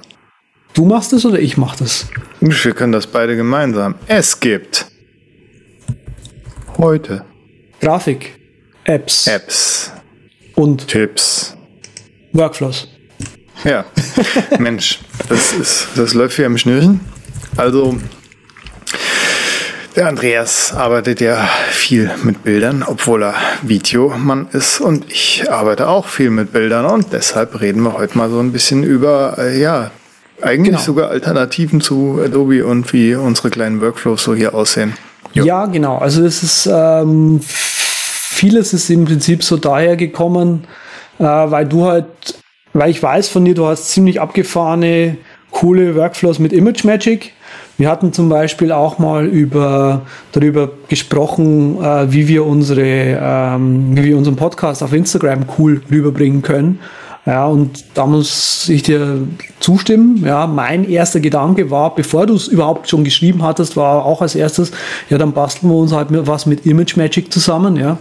[0.72, 2.06] Du machst es oder ich mach das?
[2.38, 3.96] Wir können das beide gemeinsam.
[4.06, 4.86] Es gibt
[6.78, 7.24] heute
[7.80, 8.38] Grafik,
[8.84, 9.90] Apps Apps,
[10.54, 11.56] und Tipps,
[12.32, 12.88] Workflows.
[13.64, 13.84] Ja,
[14.58, 17.00] Mensch, das, ist, das läuft wie am Schnürchen.
[17.56, 17.96] Also,
[19.96, 26.06] Der Andreas arbeitet ja viel mit Bildern, obwohl er Videomann ist und ich arbeite auch
[26.06, 29.90] viel mit Bildern und deshalb reden wir heute mal so ein bisschen über, äh, ja,
[30.40, 30.78] eigentlich Genau.
[30.80, 34.94] sogar Alternativen zu Adobe und wie unsere kleinen Workflows so hier aussehen.
[35.34, 35.44] Jo.
[35.44, 35.98] Ja, genau.
[35.98, 40.64] Also es ist ähm, vieles ist im Prinzip so daher gekommen,
[41.20, 42.06] äh, weil du halt,
[42.72, 45.18] weil ich weiß von dir, du hast ziemlich abgefahrene,
[45.50, 47.32] coole Workflows mit ImageMagick.
[47.76, 50.02] Wir hatten zum Beispiel auch mal über
[50.32, 56.42] darüber gesprochen, äh, wie wir unsere, ähm, wie wir unseren Podcast auf Instagram cool rüberbringen
[56.42, 56.80] können.
[57.26, 59.18] Ja, und da muss ich dir
[59.60, 60.24] zustimmen.
[60.24, 64.34] Ja, mein erster Gedanke war, bevor du es überhaupt schon geschrieben hattest, war auch als
[64.34, 64.72] erstes,
[65.10, 67.98] ja, dann basteln wir uns halt was mit ImageMagick zusammen, ja.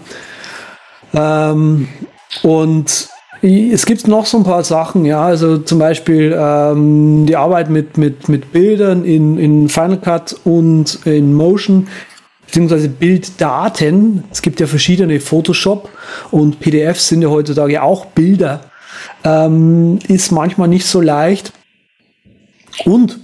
[1.14, 1.90] Ähm,
[2.44, 3.10] und
[3.42, 7.98] es gibt noch so ein paar Sachen, ja, also zum Beispiel ähm, die Arbeit mit,
[7.98, 11.88] mit, mit Bildern in, in Final Cut und in Motion,
[12.46, 14.26] beziehungsweise Bilddaten.
[14.32, 15.90] Es gibt ja verschiedene Photoshop
[16.32, 18.62] und PDFs sind ja heutzutage auch Bilder.
[19.24, 21.54] Ähm, ist manchmal nicht so leicht.
[22.84, 23.20] Und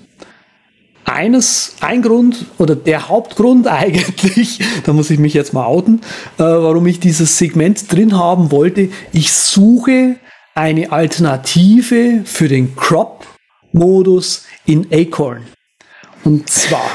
[1.06, 6.02] eines, ein Grund oder der Hauptgrund eigentlich, da muss ich mich jetzt mal outen,
[6.38, 10.18] äh, warum ich dieses Segment drin haben wollte, ich suche
[10.54, 15.46] eine Alternative für den Crop-Modus in Acorn.
[16.24, 16.89] Und zwar,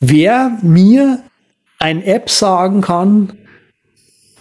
[0.00, 1.22] wer mir
[1.78, 3.38] ein App sagen kann,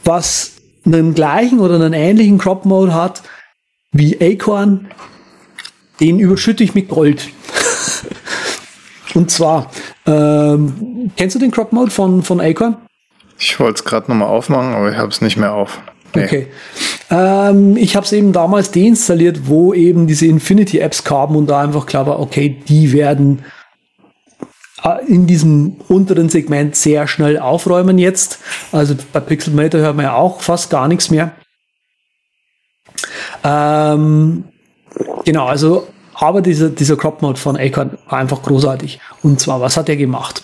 [0.04, 0.54] was
[0.86, 3.24] einen gleichen oder einen ähnlichen Crop-Mode hat
[3.92, 4.88] wie Acorn,
[6.00, 7.30] den überschütte ich mit Gold.
[9.16, 9.72] Und zwar,
[10.06, 12.78] ähm, kennst du den Crop Mode von, von Acorn?
[13.40, 15.82] Ich wollte es gerade nochmal aufmachen, aber ich habe es nicht mehr auf.
[16.14, 16.26] Nee.
[16.26, 16.48] Okay.
[17.10, 21.86] Ähm, ich habe es eben damals deinstalliert, wo eben diese Infinity-Apps kamen und da einfach
[21.86, 23.44] klar war, okay, die werden
[24.84, 28.40] äh, in diesem unteren Segment sehr schnell aufräumen jetzt.
[28.72, 31.34] Also bei Pixelmator hört man ja auch fast gar nichts mehr.
[33.44, 34.46] Ähm,
[35.26, 39.00] genau, also aber dieser, dieser Crop Mode von Acorn war einfach großartig.
[39.22, 40.44] Und zwar, was hat er gemacht?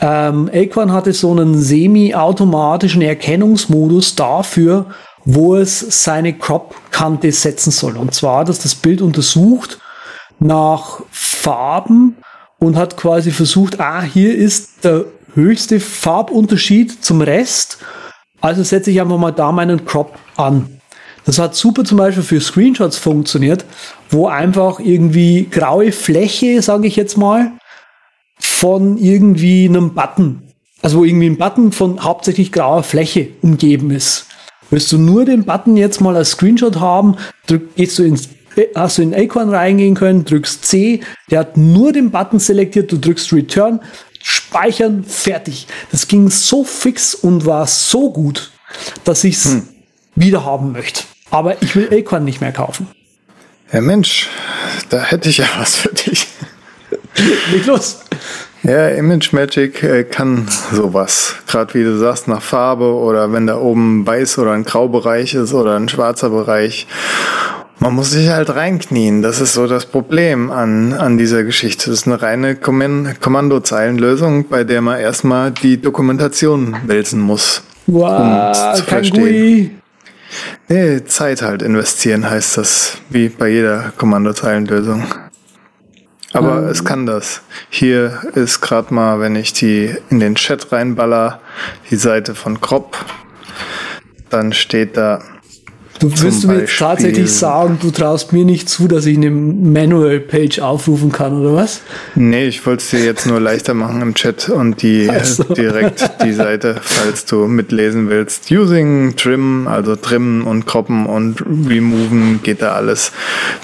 [0.00, 4.86] Ähm, Acorn hatte so einen semi-automatischen Erkennungsmodus dafür,
[5.24, 7.96] wo es seine Crop-Kante setzen soll.
[7.96, 9.78] Und zwar, dass das Bild untersucht
[10.38, 12.16] nach Farben
[12.58, 15.04] und hat quasi versucht, ah, hier ist der
[15.34, 17.78] höchste Farbunterschied zum Rest.
[18.40, 20.77] Also setze ich einfach mal da meinen Crop an.
[21.28, 23.66] Das hat super zum Beispiel für Screenshots funktioniert,
[24.08, 27.52] wo einfach irgendwie graue Fläche, sage ich jetzt mal,
[28.40, 30.42] von irgendwie einem Button,
[30.80, 34.26] also wo irgendwie ein Button von hauptsächlich grauer Fläche umgeben ist.
[34.70, 38.30] Willst du nur den Button jetzt mal als Screenshot haben, drück, gehst du ins
[38.74, 42.96] hast du in Acorn reingehen können, drückst C, der hat nur den Button selektiert, du
[42.96, 43.80] drückst Return,
[44.22, 45.66] speichern, fertig.
[45.92, 48.50] Das ging so fix und war so gut,
[49.04, 49.58] dass ich es
[50.16, 51.04] wieder haben möchte.
[51.30, 52.88] Aber ich will Acorn nicht mehr kaufen.
[53.72, 54.28] Ja, Mensch,
[54.88, 56.26] da hätte ich ja was für dich.
[57.52, 58.00] Leg los.
[58.62, 61.34] Ja, Image Magic äh, kann sowas.
[61.46, 65.52] Gerade wie du sagst, nach Farbe oder wenn da oben weiß oder ein Graubereich ist
[65.52, 66.86] oder ein schwarzer Bereich.
[67.78, 69.22] Man muss sich halt reinknien.
[69.22, 71.90] Das ist so das Problem an, an dieser Geschichte.
[71.90, 77.62] Das ist eine reine Kommandozeilenlösung, bei der man erstmal die Dokumentation wälzen muss.
[77.86, 79.80] Wow, zu kein verstehen.
[80.68, 85.04] Nee, Zeit halt investieren heißt das, wie bei jeder Kommandozeilenlösung.
[86.32, 87.40] Aber es kann das.
[87.70, 91.40] Hier ist gerade mal, wenn ich die in den Chat reinballer,
[91.90, 92.98] die Seite von Crop,
[94.28, 95.22] dann steht da,
[95.98, 101.10] Du wirst mir tatsächlich sagen, du traust mir nicht zu, dass ich eine Manual-Page aufrufen
[101.10, 101.80] kann, oder was?
[102.14, 105.42] nee, ich wollte es dir jetzt nur leichter machen im Chat und die Ach so.
[105.42, 108.50] direkt die Seite, falls du mitlesen willst.
[108.50, 113.12] Using Trim, also trimmen und croppen und removen geht da alles.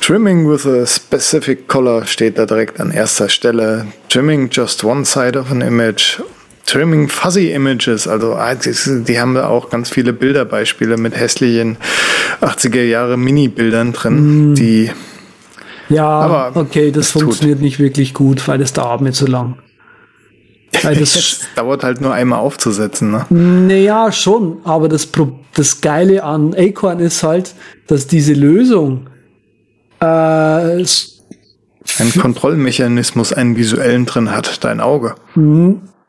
[0.00, 3.86] Trimming with a specific color steht da direkt an erster Stelle.
[4.08, 6.20] Trimming just one side of an image.
[6.66, 11.76] Trimming fuzzy images, also ah, das- die haben da auch ganz viele Bilderbeispiele mit hässlichen
[12.40, 14.90] 80er Jahre Mini-Bildern drin, die
[15.90, 17.22] Ja, Aber okay, das es tut.
[17.22, 19.58] funktioniert nicht wirklich gut, weil das dauert mir zu lang.
[20.82, 23.10] Weil das, es dauert halt nur einmal aufzusetzen.
[23.10, 23.26] Ne?
[23.28, 25.06] naja, schon, aber das,
[25.54, 27.54] das Geile an Acorn ist halt,
[27.86, 29.08] dass diese Lösung
[30.00, 30.86] äh, Ein
[32.18, 35.14] Kontrollmechanismus, einen visuellen drin hat, dein Auge.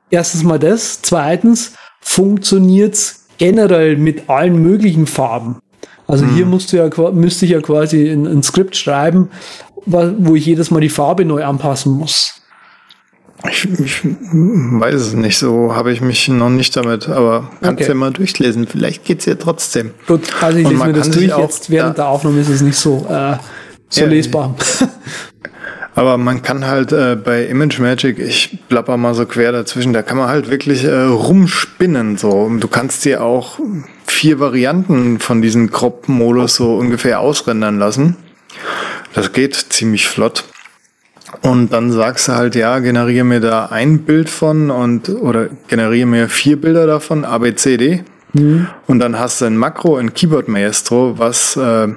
[0.09, 5.57] Erstens mal das, zweitens funktioniert's generell mit allen möglichen Farben.
[6.07, 9.29] Also hier musst du ja, müsste ich ja quasi ein, ein Skript schreiben,
[9.85, 12.41] wo ich jedes Mal die Farbe neu anpassen muss.
[13.49, 17.89] Ich, ich weiß es nicht, so habe ich mich noch nicht damit, aber kannst okay.
[17.89, 18.65] ja mal durchlesen.
[18.67, 19.91] Vielleicht geht es ja trotzdem.
[20.07, 21.33] Gut, also ich lese mir das durch.
[21.33, 23.35] Auch, Jetzt während ja, der Aufnahme ist es nicht so, äh,
[23.89, 24.55] so ja, lesbar.
[25.95, 30.01] Aber man kann halt äh, bei Image Magic, ich plapper mal so quer dazwischen, da
[30.01, 32.17] kann man halt wirklich äh, rumspinnen.
[32.17, 32.51] So.
[32.59, 33.59] Du kannst dir auch
[34.05, 38.17] vier Varianten von diesem Crop-Modus so ungefähr ausrendern lassen.
[39.13, 40.43] Das geht ziemlich flott.
[41.41, 46.05] Und dann sagst du halt, ja, generiere mir da ein Bild von und oder generiere
[46.05, 48.03] mir vier Bilder davon, ABCD.
[48.33, 48.67] Mhm.
[48.87, 51.87] Und dann hast du ein Makro in Keyboard Maestro, was äh,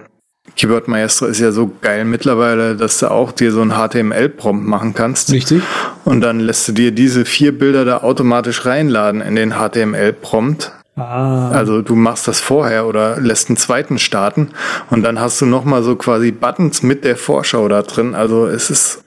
[0.59, 4.93] Keyboard Maestro ist ja so geil mittlerweile, dass du auch dir so ein HTML-Prompt machen
[4.93, 5.33] kannst.
[5.33, 5.63] Richtig.
[6.05, 10.73] Und dann lässt du dir diese vier Bilder da automatisch reinladen in den HTML-Prompt.
[10.97, 11.51] Ah.
[11.51, 14.49] Also du machst das vorher oder lässt einen zweiten starten
[14.91, 18.17] und dann hast du nochmal so quasi Buttons mit der Vorschau da drin.
[18.17, 19.05] Also es ist,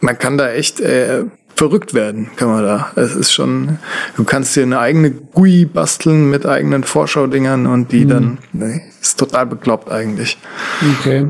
[0.00, 1.24] man kann da echt äh,
[1.60, 2.90] verrückt werden, kann man da.
[2.96, 3.78] Es ist schon,
[4.16, 8.08] du kannst dir eine eigene GUI basteln mit eigenen Vorschaudingern und die mhm.
[8.08, 10.38] dann, nee, ist total bekloppt eigentlich.
[10.98, 11.26] Okay.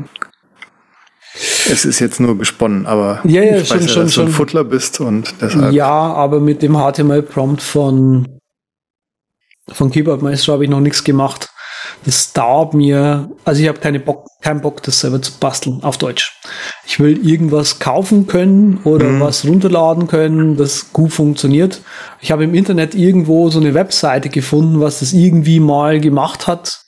[1.69, 4.25] Es ist jetzt nur gesponnen, aber ja, ja, ich schon, weiß ja, schon, dass schon.
[4.27, 5.73] du ein Futtler bist und deshalb.
[5.73, 8.39] Ja, aber mit dem HTML-Prompt von,
[9.67, 11.49] von Keyboard Maestro habe ich noch nichts gemacht
[12.05, 15.97] das dauert mir, also ich habe keine Bock, keinen Bock, das selber zu basteln auf
[15.97, 16.39] Deutsch.
[16.85, 19.19] Ich will irgendwas kaufen können oder mhm.
[19.19, 21.81] was runterladen können, das gut funktioniert.
[22.19, 26.81] Ich habe im Internet irgendwo so eine Webseite gefunden, was das irgendwie mal gemacht hat.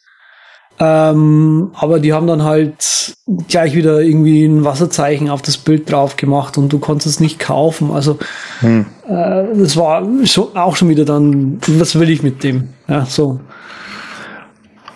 [0.80, 3.15] Ähm, aber die haben dann halt
[3.47, 7.38] gleich wieder irgendwie ein Wasserzeichen auf das Bild drauf gemacht und du konntest es nicht
[7.38, 7.91] kaufen.
[7.91, 8.17] Also
[8.62, 8.88] hm.
[9.08, 12.69] äh, das war schon, auch schon wieder dann, was will ich mit dem?
[12.88, 13.39] Ja, so.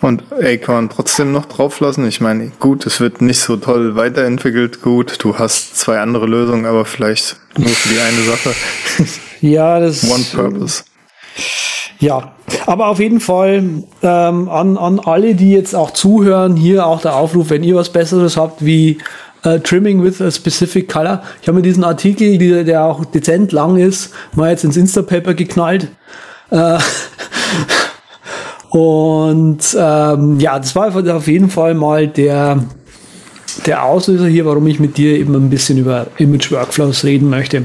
[0.00, 2.06] Und Acorn trotzdem noch drauf lassen.
[2.06, 4.80] Ich meine, gut, es wird nicht so toll weiterentwickelt.
[4.80, 8.54] Gut, du hast zwei andere Lösungen, aber vielleicht nur für die eine Sache.
[9.40, 10.02] Ja, das.
[10.10, 10.82] One Purpose.
[12.00, 12.32] Ja,
[12.66, 17.16] aber auf jeden Fall ähm, an, an alle, die jetzt auch zuhören, hier auch der
[17.16, 18.98] Aufruf, wenn ihr was Besseres habt wie
[19.42, 21.22] äh, Trimming with a Specific Color.
[21.42, 25.34] Ich habe mir diesen Artikel, die, der auch dezent lang ist, mal jetzt ins Instapaper
[25.34, 25.88] geknallt.
[26.50, 26.78] Äh,
[28.78, 32.62] Und ähm, ja, das war auf jeden Fall mal der,
[33.66, 37.64] der Auslöser hier, warum ich mit dir eben ein bisschen über Image Workflows reden möchte.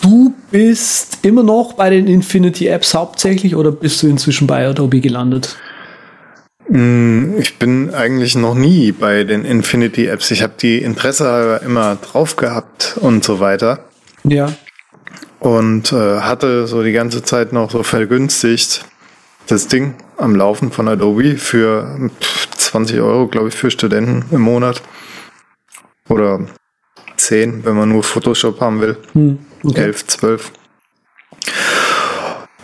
[0.00, 5.00] Du bist immer noch bei den Infinity Apps hauptsächlich oder bist du inzwischen bei Adobe
[5.00, 5.56] gelandet?
[6.68, 10.30] Mm, ich bin eigentlich noch nie bei den Infinity Apps.
[10.30, 13.80] Ich habe die Interesse immer drauf gehabt und so weiter.
[14.22, 14.52] Ja.
[15.40, 18.84] Und äh, hatte so die ganze Zeit noch so vergünstigt
[19.46, 22.10] das Ding am Laufen von Adobe für
[22.56, 24.82] 20 Euro, glaube ich, für Studenten im Monat.
[26.08, 26.40] Oder
[27.16, 28.96] 10, wenn man nur Photoshop haben will.
[29.12, 29.82] Hm, okay.
[29.82, 30.52] 11, 12.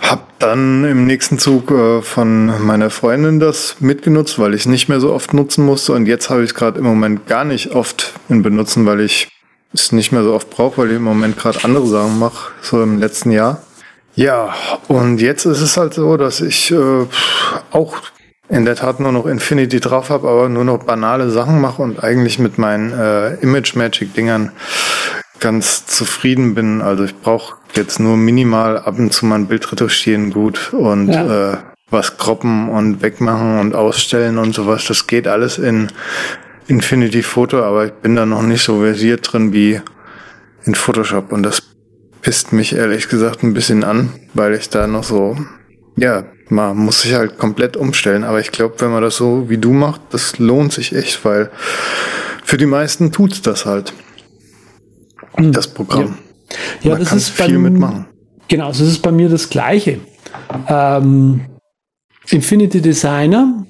[0.01, 4.89] Hab dann im nächsten Zug äh, von meiner Freundin das mitgenutzt, weil ich es nicht
[4.89, 5.93] mehr so oft nutzen musste.
[5.93, 9.29] Und jetzt habe ich es gerade im Moment gar nicht oft in Benutzen, weil ich
[9.73, 12.83] es nicht mehr so oft brauche, weil ich im Moment gerade andere Sachen mache, so
[12.83, 13.63] im letzten Jahr.
[14.15, 14.55] Ja,
[14.89, 17.07] und jetzt ist es halt so, dass ich äh,
[17.71, 17.97] auch
[18.49, 22.03] in der Tat nur noch Infinity drauf habe, aber nur noch banale Sachen mache und
[22.03, 24.51] eigentlich mit meinen äh, Image Magic Dingern
[25.39, 26.83] ganz zufrieden bin.
[26.83, 31.09] Also ich brauche jetzt nur minimal ab und zu mal ein Bild retuschieren gut und
[31.09, 31.53] ja.
[31.53, 31.57] äh,
[31.91, 34.85] was kroppen und wegmachen und ausstellen und sowas.
[34.87, 35.89] Das geht alles in
[36.67, 39.81] Infinity Photo, aber ich bin da noch nicht so versiert drin wie
[40.65, 41.63] in Photoshop und das
[42.23, 45.37] pisst mich ehrlich gesagt ein bisschen an, weil ich da noch so,
[45.97, 48.25] ja, man muss sich halt komplett umstellen.
[48.25, 51.51] Aber ich glaube, wenn man das so wie du macht, das lohnt sich echt, weil
[52.45, 53.93] für die meisten tut's das halt.
[55.37, 56.19] Das Programm.
[56.83, 58.07] Ja, ja das ist viel beim, mitmachen.
[58.49, 60.01] Genau, das ist bei mir das Gleiche.
[60.69, 61.43] Ähm,
[62.29, 63.67] Infinity Designer,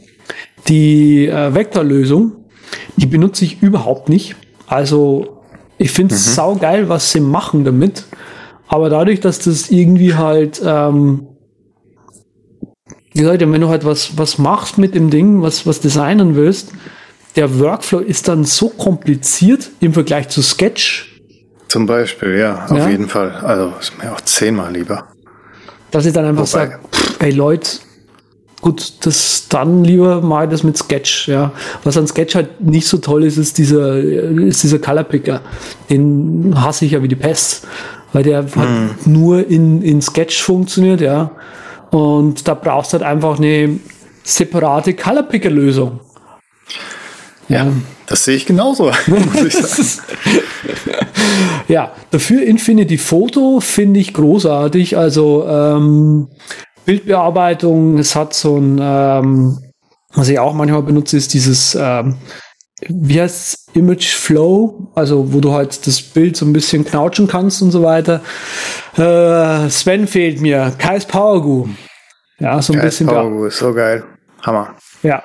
[0.69, 2.33] die äh, Vektorlösung,
[2.97, 4.37] die benutze ich überhaupt nicht.
[4.67, 5.43] Also
[5.79, 6.33] ich finde es mhm.
[6.33, 8.05] saugeil, was sie machen damit.
[8.71, 11.27] Aber dadurch, dass das irgendwie halt, ähm,
[13.13, 16.71] wie gesagt, wenn du halt was, was machst mit dem Ding, was, was designen willst,
[17.35, 21.21] der Workflow ist dann so kompliziert im Vergleich zu Sketch.
[21.67, 22.89] Zum Beispiel, ja, auf ja.
[22.89, 23.33] jeden Fall.
[23.43, 25.09] Also ist mir auch zehnmal lieber.
[25.91, 26.79] Dass ich dann einfach sage,
[27.19, 27.71] ey Leute,
[28.61, 31.51] gut, das dann lieber mal das mit Sketch, ja.
[31.83, 35.41] Was an Sketch halt nicht so toll ist, ist dieser, ist dieser Color Picker.
[35.89, 37.67] Den hasse ich ja wie die Pest
[38.13, 38.57] weil der hm.
[38.57, 41.31] halt nur in, in Sketch funktioniert, ja.
[41.91, 43.79] Und da brauchst du halt einfach eine
[44.23, 46.01] separate Color Picker Lösung.
[47.49, 47.67] Ja,
[48.07, 48.91] das sehe ich genauso,
[49.47, 49.55] ich
[51.69, 54.97] ja, dafür Infinity Photo finde ich großartig.
[54.97, 56.29] Also ähm,
[56.85, 59.59] Bildbearbeitung, es hat so ein, ähm,
[60.15, 62.17] was ich auch manchmal benutze, ist dieses, ähm,
[62.89, 67.63] wie heißt Image Flow, also wo du halt das Bild so ein bisschen knautschen kannst
[67.63, 68.23] und so weiter.
[68.97, 71.69] Äh, Sven fehlt mir, Kais Power
[72.39, 73.07] Ja, so ein Kais bisschen.
[73.07, 74.05] Power ist so geil.
[74.43, 74.75] Hammer.
[75.03, 75.23] Ja.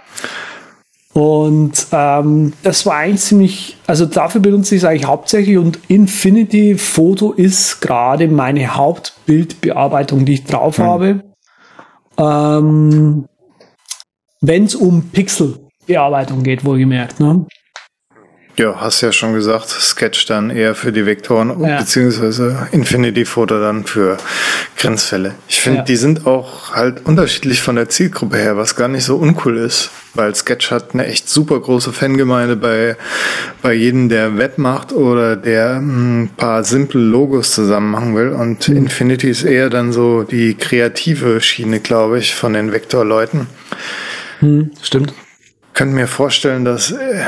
[1.13, 6.77] Und ähm, das war eigentlich ziemlich, also dafür benutze ich es eigentlich hauptsächlich und Infinity
[6.77, 10.85] Photo ist gerade meine Hauptbildbearbeitung, die ich drauf hm.
[10.85, 11.23] habe.
[12.17, 13.25] Ähm,
[14.41, 15.09] Wenn es um
[15.85, 17.19] Pixelbearbeitung geht, wohlgemerkt.
[17.19, 17.45] Ne?
[18.57, 21.77] Ja, hast ja schon gesagt, Sketch dann eher für die Vektoren, ja.
[21.77, 24.15] beziehungsweise Infinity Photo dann für
[24.77, 25.35] Grenzfälle.
[25.49, 25.83] Ich finde, ja.
[25.83, 29.89] die sind auch halt unterschiedlich von der Zielgruppe her, was gar nicht so uncool ist,
[30.13, 32.95] weil Sketch hat eine echt super große Fangemeinde bei,
[33.61, 38.69] bei jedem, der Web macht oder der ein paar simple Logos zusammen machen will und
[38.69, 38.77] mhm.
[38.77, 43.47] Infinity ist eher dann so die kreative Schiene, glaube ich, von den Vektorleuten.
[44.39, 45.13] Mhm, stimmt.
[45.75, 47.25] Könnt mir vorstellen, dass äh,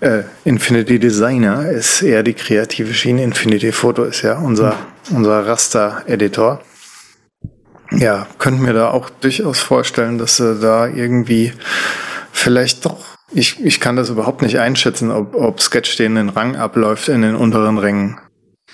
[0.00, 3.22] äh, Infinity Designer ist eher die kreative Schiene.
[3.22, 4.74] Infinity Photo ist ja unser,
[5.10, 6.62] unser Raster-Editor.
[7.90, 11.52] Ja, könnte mir da auch durchaus vorstellen, dass sie da irgendwie
[12.32, 17.08] vielleicht doch, ich, ich kann das überhaupt nicht einschätzen, ob, ob Sketch den Rang abläuft
[17.08, 18.18] in den unteren Rängen.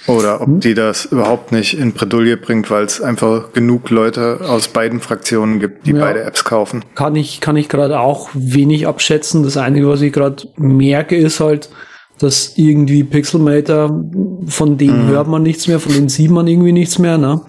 [0.06, 0.60] Oder ob hm?
[0.60, 5.60] die das überhaupt nicht in Bredouille bringt, weil es einfach genug Leute aus beiden Fraktionen
[5.60, 6.00] gibt, die ja.
[6.00, 6.84] beide Apps kaufen.
[6.94, 9.42] Kann ich, kann ich gerade auch wenig abschätzen.
[9.42, 11.70] Das Einzige, was ich gerade merke, ist halt,
[12.18, 14.04] dass irgendwie Pixelmator,
[14.46, 15.10] von denen mhm.
[15.10, 17.16] hört man nichts mehr, von denen sieht man irgendwie nichts mehr.
[17.16, 17.40] Ne?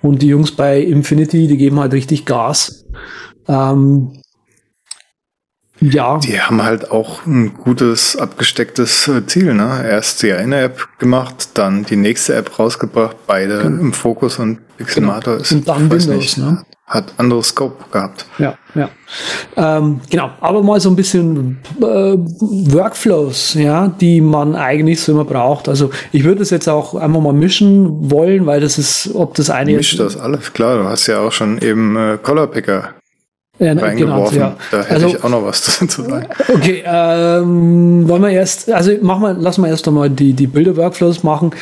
[0.00, 2.86] Und die Jungs bei Infinity, die geben halt richtig Gas.
[3.48, 4.21] Ähm,
[5.82, 6.18] ja.
[6.18, 9.54] Die haben halt auch ein gutes, abgestecktes äh, Ziel.
[9.54, 9.84] Ne?
[9.84, 13.80] Erst die eine App gemacht, dann die nächste App rausgebracht, beide genau.
[13.80, 15.42] im Fokus und Pixelmator genau.
[15.42, 16.64] ist und dann Windows, nicht, ne?
[16.86, 18.26] hat anderes Scope gehabt.
[18.38, 18.90] Ja, ja.
[19.56, 25.24] Ähm, genau, aber mal so ein bisschen äh, Workflows, ja, die man eigentlich so immer
[25.24, 25.68] braucht.
[25.68, 29.50] Also ich würde es jetzt auch einfach mal mischen wollen, weil das ist, ob das
[29.50, 29.74] eine.
[29.74, 30.78] Misch das alles, klar.
[30.78, 32.94] Du hast ja auch schon eben äh, Color Picker
[33.62, 34.34] ja, ne, reingeworfen.
[34.34, 34.56] Genau, ja.
[34.70, 36.26] Da hätte also, ich auch noch was zu sagen.
[36.48, 41.22] Okay, ähm, wollen wir erst, also machen wir, lassen wir erst einmal die, die Bilder-Workflows
[41.22, 41.52] machen.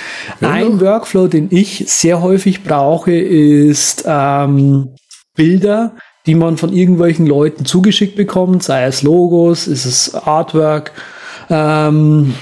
[0.40, 0.50] Ja.
[0.50, 4.94] Ein Workflow, den ich sehr häufig brauche, ist ähm,
[5.34, 5.92] Bilder,
[6.26, 10.92] die man von irgendwelchen Leuten zugeschickt bekommt, sei es Logos, ist es Artwork,
[11.50, 12.34] ähm,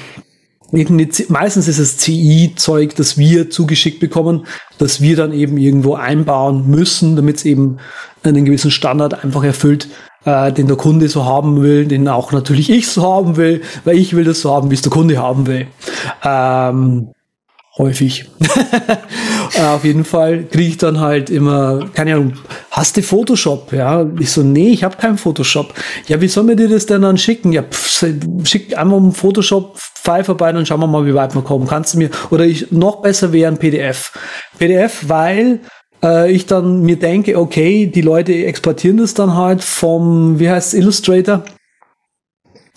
[0.70, 4.46] meistens ist es CI-Zeug, das wir zugeschickt bekommen,
[4.78, 7.78] das wir dann eben irgendwo einbauen müssen, damit es eben
[8.22, 9.88] einen gewissen Standard einfach erfüllt,
[10.24, 13.96] äh, den der Kunde so haben will, den auch natürlich ich so haben will, weil
[13.96, 15.68] ich will das so haben, wie es der Kunde haben will.
[16.24, 17.08] Ähm,
[17.78, 18.26] häufig.
[19.54, 22.34] Äh, auf jeden Fall kriege ich dann halt immer, keine Ahnung,
[22.70, 23.72] hast du Photoshop?
[23.72, 25.72] Ja, ich so, nee, ich habe keinen Photoshop.
[26.06, 27.50] Ja, wie soll mir dir das denn dann schicken?
[27.52, 28.04] Ja, pff,
[28.44, 31.66] schick einmal einen Photoshop-File vorbei, dann schauen wir mal, wie weit wir kommen.
[31.66, 34.12] Kannst du mir, oder ich, noch besser wäre ein PDF.
[34.58, 35.60] PDF, weil
[36.02, 40.74] äh, ich dann mir denke, okay, die Leute exportieren das dann halt vom, wie heißt
[40.74, 41.42] Illustrator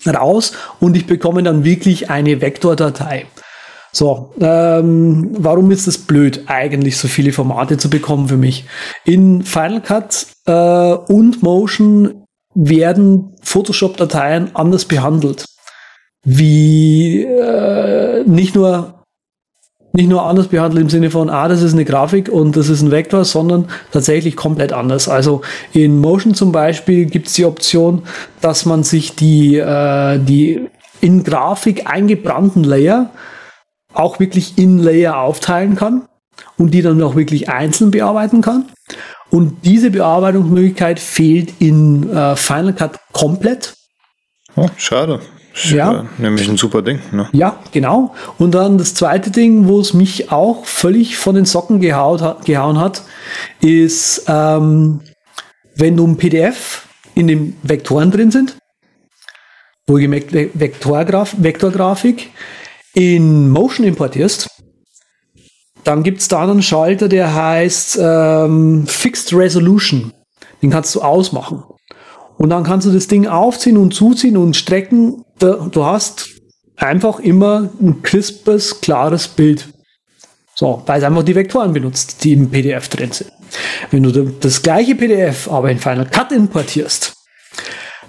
[0.06, 3.26] raus und ich bekomme dann wirklich eine Vektordatei.
[3.92, 8.64] So, ähm, warum ist es blöd, eigentlich so viele Formate zu bekommen für mich?
[9.04, 12.24] In Final Cut äh, und Motion
[12.54, 15.44] werden Photoshop-Dateien anders behandelt.
[16.24, 19.02] Wie äh, nicht nur
[19.94, 22.80] nicht nur anders behandelt im Sinne von, ah, das ist eine Grafik und das ist
[22.80, 25.06] ein Vektor, sondern tatsächlich komplett anders.
[25.06, 25.42] Also
[25.74, 28.04] in Motion zum Beispiel gibt es die Option,
[28.40, 30.66] dass man sich die, äh, die
[31.02, 33.10] in Grafik eingebrannten Layer
[33.94, 36.02] auch wirklich in Layer aufteilen kann
[36.58, 38.66] und die dann auch wirklich einzeln bearbeiten kann.
[39.30, 43.74] Und diese Bearbeitungsmöglichkeit fehlt in äh, Final Cut komplett.
[44.56, 45.20] Oh, schade
[45.70, 46.06] ja.
[46.18, 47.00] nämlich ein super Ding.
[47.12, 47.28] Ne?
[47.32, 48.14] Ja, genau.
[48.38, 52.78] Und dann das zweite Ding, wo es mich auch völlig von den Socken gehaut, gehauen
[52.78, 53.02] hat,
[53.60, 55.00] ist, ähm,
[55.76, 58.56] wenn du ein PDF in den Vektoren drin sind,
[59.86, 62.30] wohlgemerkt Vektorgraf Vektorgrafik,
[62.94, 64.48] in Motion importierst,
[65.84, 70.12] dann gibt es da einen Schalter, der heißt ähm, Fixed Resolution.
[70.62, 71.64] Den kannst du ausmachen.
[72.38, 75.24] Und dann kannst du das Ding aufziehen und zuziehen und strecken.
[75.38, 76.28] Du hast
[76.76, 79.68] einfach immer ein crispes, klares Bild.
[80.54, 83.32] So, weil es einfach die Vektoren benutzt, die im PDF drin sind.
[83.90, 87.14] Wenn du das gleiche PDF aber in Final Cut importierst,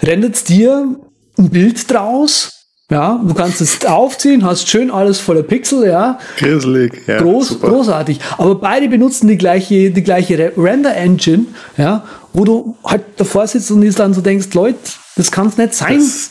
[0.02, 0.96] rendert dir
[1.38, 2.53] ein Bild draus.
[2.94, 6.20] Ja, du kannst es aufziehen, hast schön alles voller Pixel, ja.
[6.38, 7.20] Grisselig, ja.
[7.20, 7.70] Groß, super.
[7.70, 8.20] großartig.
[8.38, 13.72] Aber beide benutzen die gleiche, die gleiche Re- Render-Engine, ja, wo du halt davor sitzt
[13.72, 14.78] und dann so denkst, Leute,
[15.16, 15.98] das kann es nicht sein.
[15.98, 16.30] Das,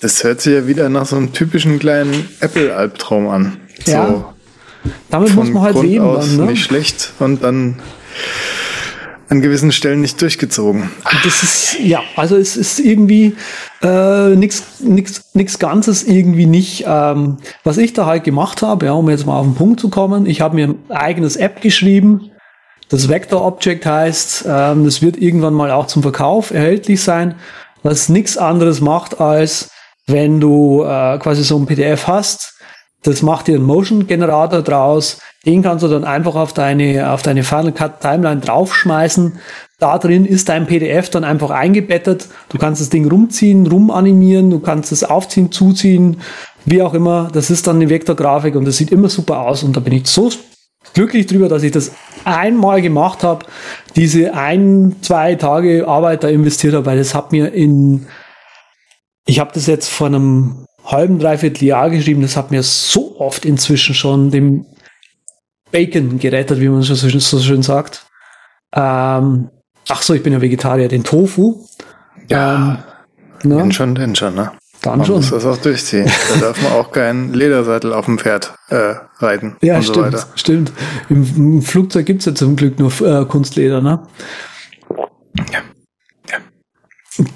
[0.00, 3.58] das hört sich ja wieder nach so einem typischen kleinen Apple-Albtraum an.
[3.84, 4.24] Ja, so
[5.10, 6.52] Damit muss man halt Grund leben aus dann, ne?
[6.52, 7.80] nicht schlecht und dann
[9.28, 10.90] an gewissen Stellen nicht durchgezogen.
[11.24, 13.36] Das ist, ja, also es ist irgendwie
[13.82, 16.84] äh, nix Ganzes irgendwie nicht.
[16.86, 19.90] Ähm, was ich da halt gemacht habe, ja, um jetzt mal auf den Punkt zu
[19.90, 22.30] kommen, ich habe mir ein eigenes App geschrieben,
[22.88, 27.34] das Vector Object heißt, ähm, das wird irgendwann mal auch zum Verkauf erhältlich sein,
[27.82, 29.70] was nichts anderes macht, als
[30.06, 32.57] wenn du äh, quasi so ein PDF hast,
[33.02, 35.20] das macht dir einen Motion-Generator draus.
[35.46, 39.38] Den kannst du dann einfach auf deine, auf deine Final Cut Timeline draufschmeißen.
[39.78, 42.28] Da drin ist dein PDF dann einfach eingebettet.
[42.48, 46.20] Du kannst das Ding rumziehen, rumanimieren, du kannst es aufziehen, zuziehen,
[46.64, 47.30] wie auch immer.
[47.32, 49.62] Das ist dann eine Vektorgrafik und das sieht immer super aus.
[49.62, 50.30] Und da bin ich so
[50.92, 51.92] glücklich drüber, dass ich das
[52.24, 53.46] einmal gemacht habe,
[53.94, 58.06] diese ein, zwei Tage Arbeit da investiert habe, weil das hat mir in,
[59.26, 63.44] ich habe das jetzt vor einem halben, dreiviertel Jahr geschrieben, das hat mir so oft
[63.44, 64.66] inzwischen schon dem
[65.70, 68.06] Bacon gerettet, wie man so, so schön sagt.
[68.74, 69.50] Ähm,
[69.88, 71.66] ach so, ich bin ja Vegetarier, den Tofu.
[72.30, 72.84] Ja,
[73.44, 73.56] Ähm, ne?
[73.58, 74.52] Wenn schon, denn schon, ne?
[74.82, 75.16] Dann Man schon.
[75.16, 76.10] muss das auch durchziehen.
[76.34, 80.06] Da darf man auch keinen Ledersattel auf dem Pferd äh, reiten Ja, und so stimmt,
[80.12, 80.26] weiter.
[80.36, 80.72] stimmt.
[81.08, 84.06] Im, Im Flugzeug gibt's ja zum Glück nur äh, Kunstleder, ne?
[85.52, 85.60] Ja.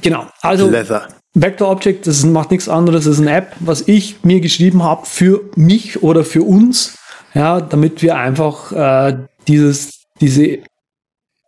[0.00, 0.26] Genau.
[0.40, 1.08] Also Leather.
[1.34, 5.06] Vector Object, das macht nichts anderes, das ist eine App, was ich mir geschrieben habe
[5.06, 6.98] für mich oder für uns,
[7.34, 9.16] ja, damit wir einfach äh,
[9.48, 10.58] dieses, diese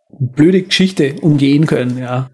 [0.09, 2.29] blöde Geschichte umgehen können, ja.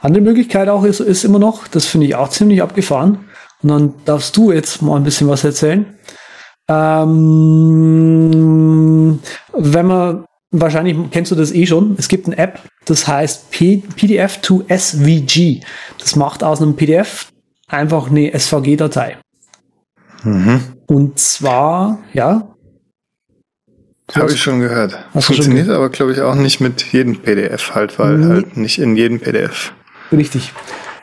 [0.00, 3.28] Andere Möglichkeit auch ist, ist immer noch, das finde ich auch ziemlich abgefahren.
[3.62, 5.98] Und dann darfst du jetzt mal ein bisschen was erzählen.
[6.68, 7.08] Ähm,
[9.52, 13.82] wenn man, wahrscheinlich kennst du das eh schon, es gibt eine App, das heißt P
[13.96, 15.60] PDF to SVG.
[15.98, 17.28] Das macht aus einem PDF
[17.66, 19.18] einfach eine SVG-Datei.
[20.24, 20.60] Mhm.
[20.86, 22.54] Und zwar, ja,
[24.14, 24.92] Habe ich schon gehört.
[24.92, 28.26] Du schon Funktioniert aber, glaube ich, auch nicht mit jedem PDF halt, weil Nee.
[28.26, 29.72] halt nicht in jedem PDF.
[30.10, 30.52] Richtig.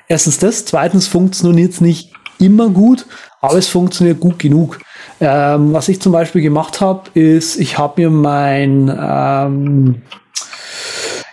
[0.07, 3.05] Erstens das, zweitens funktioniert es nicht immer gut,
[3.41, 4.79] aber es funktioniert gut genug.
[5.21, 10.01] Ähm, was ich zum Beispiel gemacht habe, ist, ich habe mir mein, ähm,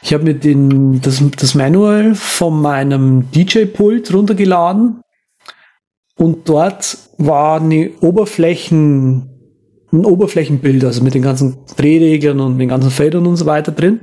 [0.03, 5.03] ich habe mir den, das, das Manual von meinem DJ-Pult runtergeladen
[6.17, 9.29] und dort war eine Oberflächen,
[9.93, 14.01] ein Oberflächenbild, also mit den ganzen Drehreglern und den ganzen Feldern und so weiter drin.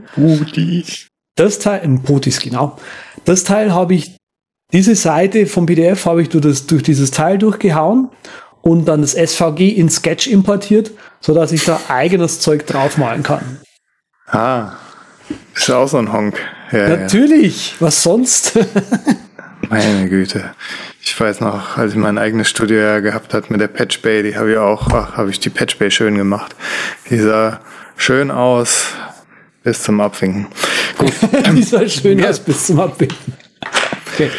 [1.36, 2.78] Das Teil, im Potis, genau.
[3.24, 4.18] Das Teil habe ich,
[4.74, 8.10] diese Seite vom PDF habe ich durch, das, durch dieses Teil durchgehauen
[8.62, 10.92] und dann das SVG in Sketch importiert,
[11.22, 13.60] so dass ich da eigenes Zeug draufmalen kann.
[14.28, 14.74] Ah,
[15.56, 16.38] ist ja auch so ein Honk.
[16.72, 16.98] Ja, ja.
[16.98, 18.58] Natürlich, was sonst?
[19.70, 20.52] Meine Güte.
[21.02, 24.24] Ich weiß noch, als ich mein eigenes Studio ja gehabt hat mit der Patch Bay,
[24.24, 26.56] die habe ich auch, ach, habe ich die Patch Bay schön gemacht.
[27.10, 27.60] Die sah
[27.98, 28.86] schön aus
[29.64, 30.48] bis zum Abwinken.
[30.98, 31.14] Gut,
[31.54, 32.30] Die sah schön Ja.
[32.30, 33.34] aus bis zum Abbinden.
[34.14, 34.30] Okay.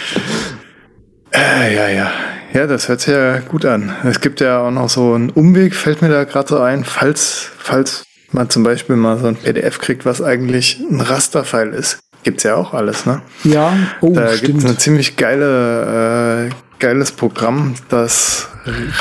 [1.34, 2.12] äh, ja, ja.
[2.52, 3.94] Ja, das hört sich ja gut an.
[4.04, 7.48] Es gibt ja auch noch so einen Umweg, fällt mir da gerade so ein, falls,
[7.58, 12.00] falls man zum Beispiel mal so ein PDF kriegt, was eigentlich ein Rasterfile ist.
[12.22, 13.22] Gibt's ja auch alles, ne?
[13.44, 14.64] Ja, oh, Da gibt es stimmt.
[14.66, 18.48] ein ziemlich geile, äh, geiles Programm, das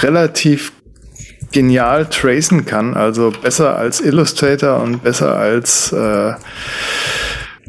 [0.01, 0.71] relativ
[1.51, 6.33] genial tracen kann, also besser als Illustrator und besser als äh,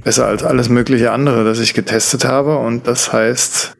[0.05, 2.57] besser als alles mögliche andere, das ich getestet habe.
[2.59, 3.74] Und das heißt,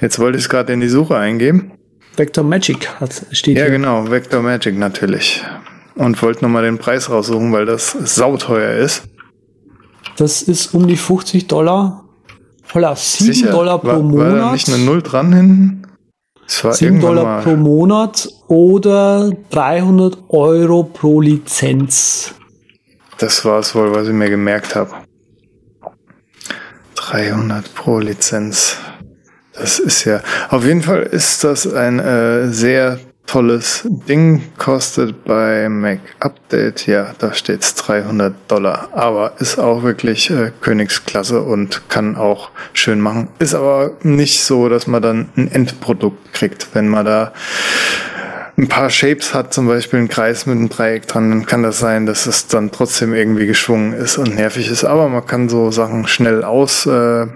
[0.00, 1.72] jetzt wollte ich es gerade in die Suche eingeben.
[2.16, 3.72] Vector Magic hat, steht Ja, hier.
[3.72, 5.44] genau, Vector Magic natürlich.
[5.94, 9.04] Und wollte nochmal den Preis raussuchen, weil das sauteuer ist.
[10.16, 12.04] Das ist um die 50 Dollar.
[12.72, 13.50] Holla, 7 Sicher?
[13.50, 14.32] Dollar pro war, Monat.
[14.32, 15.82] War da nicht eine Null dran hinten?
[16.48, 17.42] Es war 7 irgendwann Dollar mal.
[17.42, 22.34] pro Monat oder 300 Euro pro Lizenz.
[23.18, 24.90] Das war es wohl, was ich mir gemerkt habe.
[26.96, 28.78] 300 pro Lizenz.
[29.58, 30.20] Das ist ja.
[30.50, 34.42] Auf jeden Fall ist das ein äh, sehr tolles Ding.
[34.58, 38.88] Kostet bei Mac Update, ja, da steht's 300 Dollar.
[38.92, 43.28] Aber ist auch wirklich äh, Königsklasse und kann auch schön machen.
[43.38, 46.68] Ist aber nicht so, dass man dann ein Endprodukt kriegt.
[46.74, 47.32] Wenn man da
[48.58, 51.78] ein paar Shapes hat, zum Beispiel ein Kreis mit einem Dreieck dran, dann kann das
[51.78, 54.84] sein, dass es dann trotzdem irgendwie geschwungen ist und nervig ist.
[54.84, 57.26] Aber man kann so Sachen schnell aus, äh,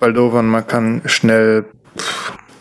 [0.00, 1.66] Baldovern, man kann schnell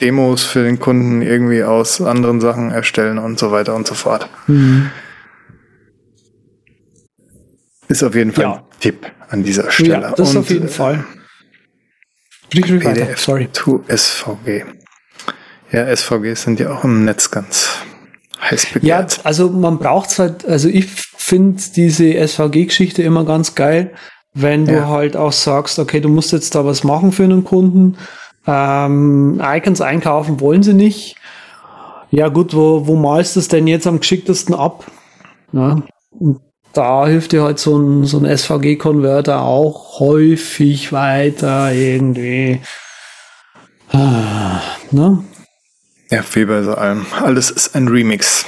[0.01, 4.29] Demos für den Kunden irgendwie aus anderen Sachen erstellen und so weiter und so fort.
[4.47, 4.91] Mhm.
[7.87, 8.53] Ist auf jeden Fall ja.
[8.55, 10.01] ein Tipp an dieser Stelle.
[10.01, 11.03] Ja, das und, auf jeden äh, Fall.
[12.49, 13.47] PDF Sorry.
[13.51, 14.65] to SVG.
[15.71, 17.79] Ja, SVGs sind ja auch im Netz ganz
[18.41, 19.17] heiß begehrt.
[19.17, 23.93] Ja, also man braucht es halt, also ich finde diese SVG-Geschichte immer ganz geil,
[24.33, 24.87] wenn du ja.
[24.87, 27.97] halt auch sagst, okay, du musst jetzt da was machen für einen Kunden.
[28.47, 31.15] Ähm, Icons einkaufen wollen sie nicht.
[32.11, 34.85] Ja gut, wo, wo malst du es denn jetzt am geschicktesten ab?
[35.51, 36.39] Ja, und
[36.73, 42.61] da hilft dir halt so ein, so ein SVG-Konverter auch häufig weiter irgendwie.
[43.91, 44.61] Ah,
[44.91, 45.23] ne?
[46.11, 47.05] Ja, wie bei so allem.
[47.23, 48.45] Alles ist ein Remix.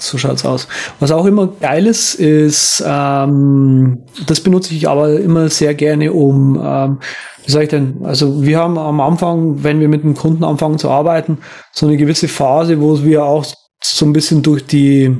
[0.00, 0.66] So schaut's aus.
[0.98, 6.60] Was auch immer geil ist, ist, ähm, das benutze ich aber immer sehr gerne, um,
[6.62, 6.98] ähm,
[7.44, 10.78] wie sage ich denn, also wir haben am Anfang, wenn wir mit einem Kunden anfangen
[10.78, 11.38] zu arbeiten,
[11.72, 13.44] so eine gewisse Phase, wo wir auch
[13.82, 15.18] so ein bisschen durch die,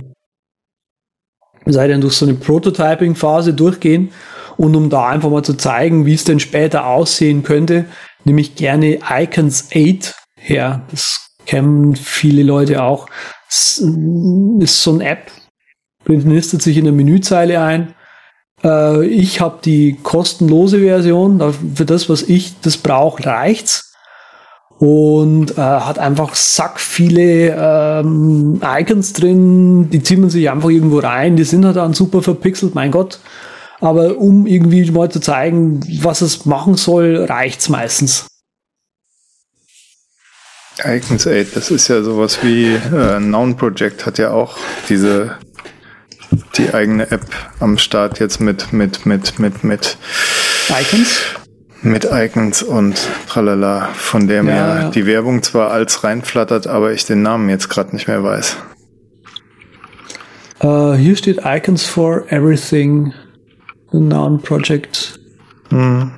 [1.64, 4.12] wie sage ich denn, durch so eine Prototyping-Phase durchgehen
[4.56, 7.84] und um da einfach mal zu zeigen, wie es denn später aussehen könnte,
[8.24, 10.82] nehme ich gerne Icons 8 her.
[10.90, 13.08] Das kennen viele Leute auch.
[13.50, 13.82] Das
[14.60, 15.32] ist so eine App,
[16.06, 17.94] nistet sich in der Menüzeile ein.
[18.62, 21.42] Äh, ich habe die kostenlose Version.
[21.74, 23.92] Für das, was ich das brauche, reicht's.
[24.78, 31.00] Und äh, hat einfach sack viele ähm, Icons drin, die ziehen man sich einfach irgendwo
[31.00, 33.18] rein, die sind halt dann super verpixelt, mein Gott.
[33.80, 38.29] Aber um irgendwie mal zu zeigen, was es machen soll, reicht's meistens.
[40.84, 44.56] Icons 8, das ist ja sowas wie äh, Noun Project hat ja auch
[44.88, 45.36] diese
[46.56, 47.26] die eigene App
[47.58, 49.96] am Start jetzt mit mit mit mit mit
[50.68, 51.40] Icons
[51.82, 54.90] mit Icons und tralala, von der ja, mir ja.
[54.90, 58.56] die Werbung zwar als reinflattert, aber ich den Namen jetzt gerade nicht mehr weiß.
[60.62, 63.14] Uh, hier steht Icons for Everything,
[63.92, 65.18] the Noun Project.
[65.70, 66.12] Hm.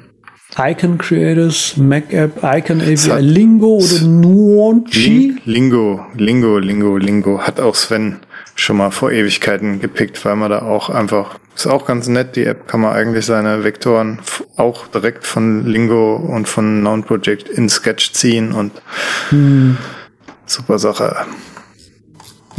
[0.58, 5.36] Icon Creators, Mac App, Icon API, Lingo oder Nuonchi?
[5.46, 7.40] Lingo, Lingo, Lingo, Lingo.
[7.40, 8.18] Hat auch Sven
[8.54, 12.44] schon mal vor Ewigkeiten gepickt, weil man da auch einfach, ist auch ganz nett, die
[12.44, 14.20] App kann man eigentlich seine Vektoren
[14.56, 18.72] auch direkt von Lingo und von Noun Project in Sketch ziehen und
[19.30, 19.78] hm.
[20.44, 21.16] super Sache.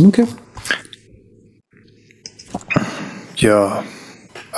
[0.03, 0.25] Okay.
[3.35, 3.83] Ja,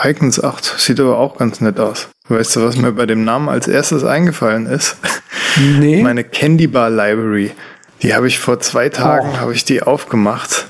[0.04, 2.10] Icons 8 sieht aber auch ganz nett aus.
[2.28, 4.98] Weißt du, was mir bei dem Namen als erstes eingefallen ist?
[5.80, 6.02] Nee.
[6.02, 7.52] Meine Candy Bar Library.
[8.02, 9.38] Die habe ich vor zwei Tagen, oh.
[9.38, 10.68] habe ich die aufgemacht.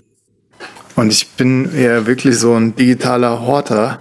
[0.95, 3.99] Und ich bin ja wirklich so ein digitaler Horter.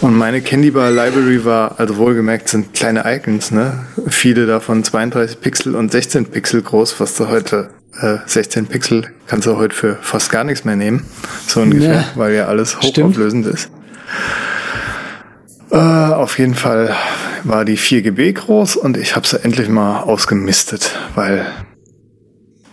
[0.00, 3.86] Und meine Candy Bar Library war, also wohlgemerkt sind kleine Icons, ne?
[4.08, 7.70] Viele davon 32 Pixel und 16 Pixel groß, was du heute,
[8.00, 11.04] äh, 16 Pixel kannst du heute für fast gar nichts mehr nehmen.
[11.46, 12.04] So ungefähr, ja.
[12.14, 13.54] weil ja alles hochauflösend Stimmt.
[13.54, 13.70] ist.
[15.70, 16.94] Äh, auf jeden Fall
[17.44, 21.46] war die 4 GB groß und ich habe sie endlich mal ausgemistet, weil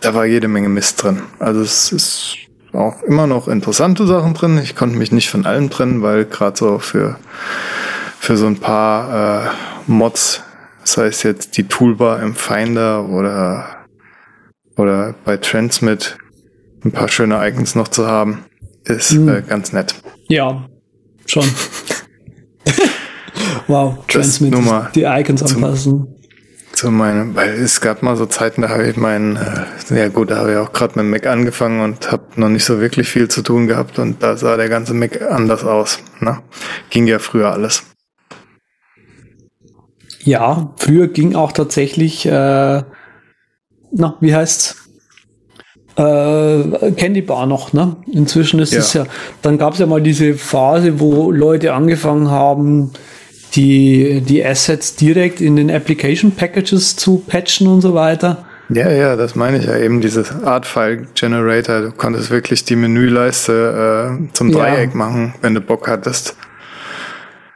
[0.02, 1.22] da war jede Menge Mist drin.
[1.40, 2.36] Also es ist
[2.74, 4.60] auch immer noch interessante Sachen drin.
[4.62, 7.18] Ich konnte mich nicht von allem trennen, weil gerade so für,
[8.20, 9.50] für so ein paar äh,
[9.88, 10.44] Mods,
[10.82, 13.86] das heißt jetzt die Toolbar im Finder oder,
[14.76, 16.18] oder bei Transmit
[16.84, 18.46] ein paar schöne Icons noch zu haben,
[18.86, 19.30] ist mhm.
[19.30, 19.96] äh, ganz nett.
[20.28, 20.66] Ja,
[21.26, 21.46] schon.
[23.68, 24.56] wow, Transmit,
[24.96, 26.14] die Icons anpassen.
[26.74, 30.30] Zu meinem, weil es gab mal so Zeiten, da habe ich meinen, äh, ja gut,
[30.30, 33.30] da habe ich auch gerade mit Mac angefangen und habe noch nicht so wirklich viel
[33.30, 36.00] zu tun gehabt und da sah der ganze Mac anders aus.
[36.20, 36.40] Ne?
[36.92, 37.84] Ging ja früher alles.
[40.20, 42.84] Ja, früher ging auch tatsächlich, äh,
[43.92, 44.88] na, wie heißt's?
[45.98, 47.98] äh, Candy Bar noch, ne?
[48.12, 48.80] Inzwischen ist ja.
[48.80, 49.06] es ja,
[49.42, 52.92] dann gab es ja mal diese Phase, wo Leute angefangen haben,
[53.56, 58.46] die, die Assets direkt in den Application Packages zu patchen und so weiter.
[58.70, 61.82] Ja, ja, das meine ich ja eben, dieses Art File Generator.
[61.82, 64.98] Du konntest wirklich die Menüleiste äh, zum Dreieck ja.
[64.98, 66.36] machen, wenn du Bock hattest.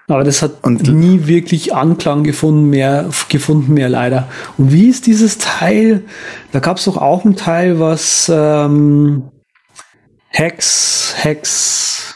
[0.07, 4.27] Aber das hat und, nie wirklich Anklang gefunden mehr, gefunden mehr leider.
[4.57, 6.03] Und wie ist dieses Teil?
[6.51, 9.23] Da gab es doch auch ein Teil, was ähm,
[10.27, 12.15] Hex, Hex.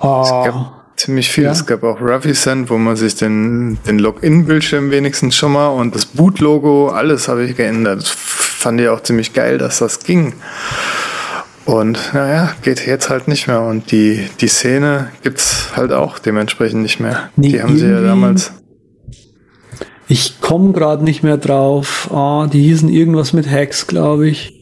[0.00, 0.81] Oh, es gab ah.
[1.02, 1.44] Ziemlich viel.
[1.44, 1.50] Ja?
[1.50, 6.06] Es gab auch Ravisend, wo man sich den, den Login-Bildschirm wenigstens schon mal und das
[6.06, 8.02] Boot-Logo, alles habe ich geändert.
[8.02, 10.34] Das fand ich auch ziemlich geil, dass das ging.
[11.64, 13.62] Und naja, geht jetzt halt nicht mehr.
[13.62, 17.30] Und die, die Szene gibt's halt auch dementsprechend nicht mehr.
[17.36, 18.52] Nee, die haben sie ja damals.
[20.08, 22.10] Ich komme gerade nicht mehr drauf.
[22.12, 24.60] Ah, die hießen irgendwas mit Hex, glaube ich.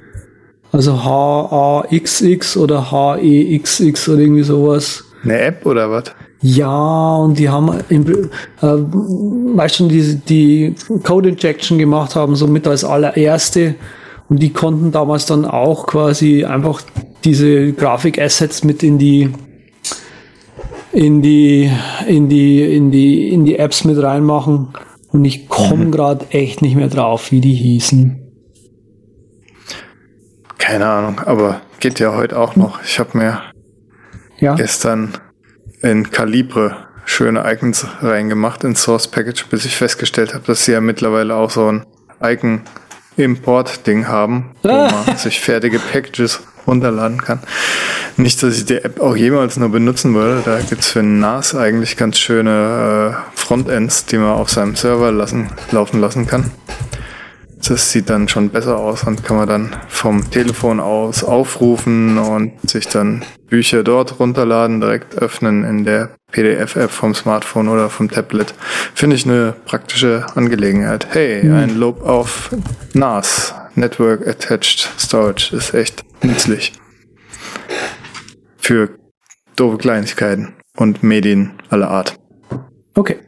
[0.72, 5.04] Also H-A-X-X oder H-E-X-X oder irgendwie sowas.
[5.24, 6.04] Eine App oder was?
[6.42, 8.02] Ja, und die haben, äh,
[8.62, 10.74] weißt schon, die, die
[11.04, 13.74] Code Injection gemacht haben, so mit als allererste.
[14.28, 16.82] Und die konnten damals dann auch quasi einfach
[17.24, 19.30] diese Grafik-Assets mit in die,
[20.92, 21.70] in die,
[22.06, 24.68] in die, in die, in die Apps mit reinmachen.
[25.12, 25.90] Und ich komme mhm.
[25.90, 28.16] gerade echt nicht mehr drauf, wie die hießen.
[30.56, 32.82] Keine Ahnung, aber geht ja heute auch noch.
[32.84, 33.40] Ich habe mir
[34.38, 34.54] ja?
[34.54, 35.14] gestern
[35.82, 40.80] in Calibre schöne Icons reingemacht in Source Package, bis ich festgestellt habe, dass sie ja
[40.80, 41.86] mittlerweile auch so ein
[42.22, 42.62] Icon
[43.16, 45.04] Import-Ding haben, wo ah.
[45.06, 47.40] man sich fertige Packages runterladen kann.
[48.16, 50.42] Nicht, dass ich die App auch jemals nur benutzen würde.
[50.44, 55.48] Da gibt's für NAS eigentlich ganz schöne äh, Frontends, die man auf seinem Server lassen,
[55.70, 56.50] laufen lassen kann.
[57.66, 62.52] Das sieht dann schon besser aus und kann man dann vom Telefon aus aufrufen und
[62.68, 68.54] sich dann Bücher dort runterladen, direkt öffnen in der PDF-App vom Smartphone oder vom Tablet.
[68.94, 71.06] Finde ich eine praktische Angelegenheit.
[71.10, 71.54] Hey, mhm.
[71.54, 72.50] ein Lob auf
[72.94, 76.72] NAS, Network Attached Storage, ist echt nützlich.
[78.56, 78.90] Für
[79.56, 82.16] doofe Kleinigkeiten und Medien aller Art.
[82.94, 83.18] Okay.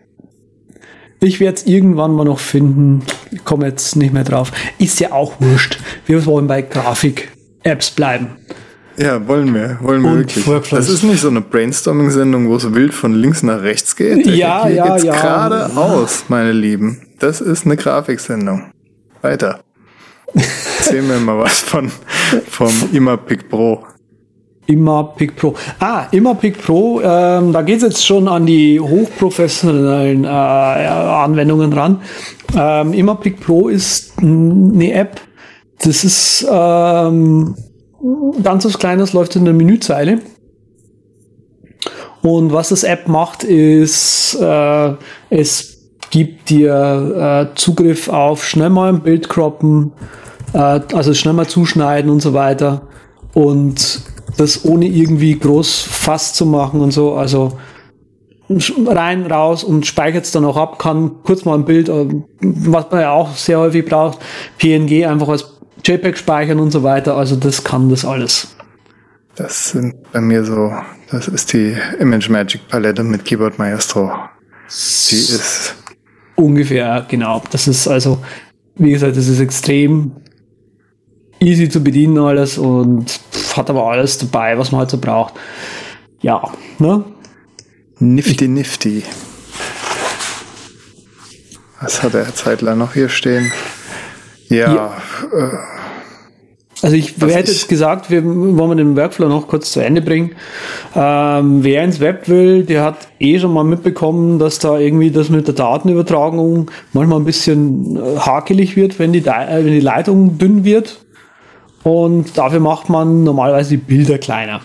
[1.23, 3.03] Ich werde es irgendwann mal noch finden.
[3.31, 4.51] Ich komme jetzt nicht mehr drauf.
[4.79, 5.79] Ist ja auch wurscht.
[6.05, 8.31] Wir wollen bei Grafik-Apps bleiben.
[8.97, 9.79] Ja, wollen wir.
[9.83, 10.47] Wollen wir Und wirklich.
[10.49, 10.87] Workflows.
[10.87, 14.27] Das ist nicht so eine Brainstorming-Sendung, wo es wild von links nach rechts geht.
[14.27, 15.15] Ja, Hier ja, ja.
[15.15, 17.01] geradeaus, meine Lieben.
[17.21, 18.73] Das ist eine Grafiksendung.
[19.21, 19.61] Weiter.
[20.35, 21.91] Erzähl mir mal was von,
[22.49, 23.87] vom Immerpic Pro.
[24.73, 25.55] Immerpic Pro.
[25.79, 32.01] Ah, Immerpic Pro, ähm, da geht es jetzt schon an die hochprofessionellen äh, Anwendungen ran.
[32.57, 35.21] Ähm, Immerpic Pro ist eine App,
[35.81, 37.55] das ist ähm,
[38.43, 40.21] ganz was Kleines, läuft in der Menüzeile.
[42.23, 44.95] Und was das App macht, ist, äh,
[45.29, 49.93] es gibt dir äh, Zugriff auf schnell mal ein Bild croppen,
[50.53, 52.83] äh, also schnell mal zuschneiden und so weiter.
[53.35, 54.03] Und
[54.37, 57.15] das ohne irgendwie groß Fass zu machen und so.
[57.15, 57.59] Also
[58.87, 62.07] rein, raus und speichert es dann auch ab, kann kurz mal ein Bild, äh,
[62.41, 64.19] was man ja auch sehr häufig braucht,
[64.59, 67.17] PNG einfach als JPEG speichern und so weiter.
[67.17, 68.55] Also das kann das alles.
[69.37, 70.73] Das sind bei mir so,
[71.11, 74.11] das ist die Image Magic Palette mit Keyboard Maestro.
[75.11, 75.75] Die ist
[76.37, 77.43] ungefähr, genau.
[77.51, 78.19] Das ist also,
[78.77, 80.13] wie gesagt, das ist extrem
[81.41, 83.21] easy zu bedienen alles und
[83.57, 85.35] hat aber alles dabei, was man halt so braucht.
[86.21, 86.43] Ja,
[86.79, 87.05] ne?
[87.99, 89.03] Nifty Nifty.
[91.81, 93.53] Was hat er zeitlang noch hier stehen?
[94.49, 94.75] Ja.
[94.75, 94.97] ja.
[95.33, 95.57] Äh,
[96.83, 100.33] also ich hätte jetzt gesagt, wir wollen den Workflow noch kurz zu Ende bringen.
[100.97, 105.29] Ähm, wer ins Web will, der hat eh schon mal mitbekommen, dass da irgendwie das
[105.29, 110.39] mit der Datenübertragung manchmal ein bisschen äh, hakelig wird, wenn die, äh, wenn die Leitung
[110.39, 111.02] dünn wird.
[111.83, 114.61] Und dafür macht man normalerweise die Bilder kleiner.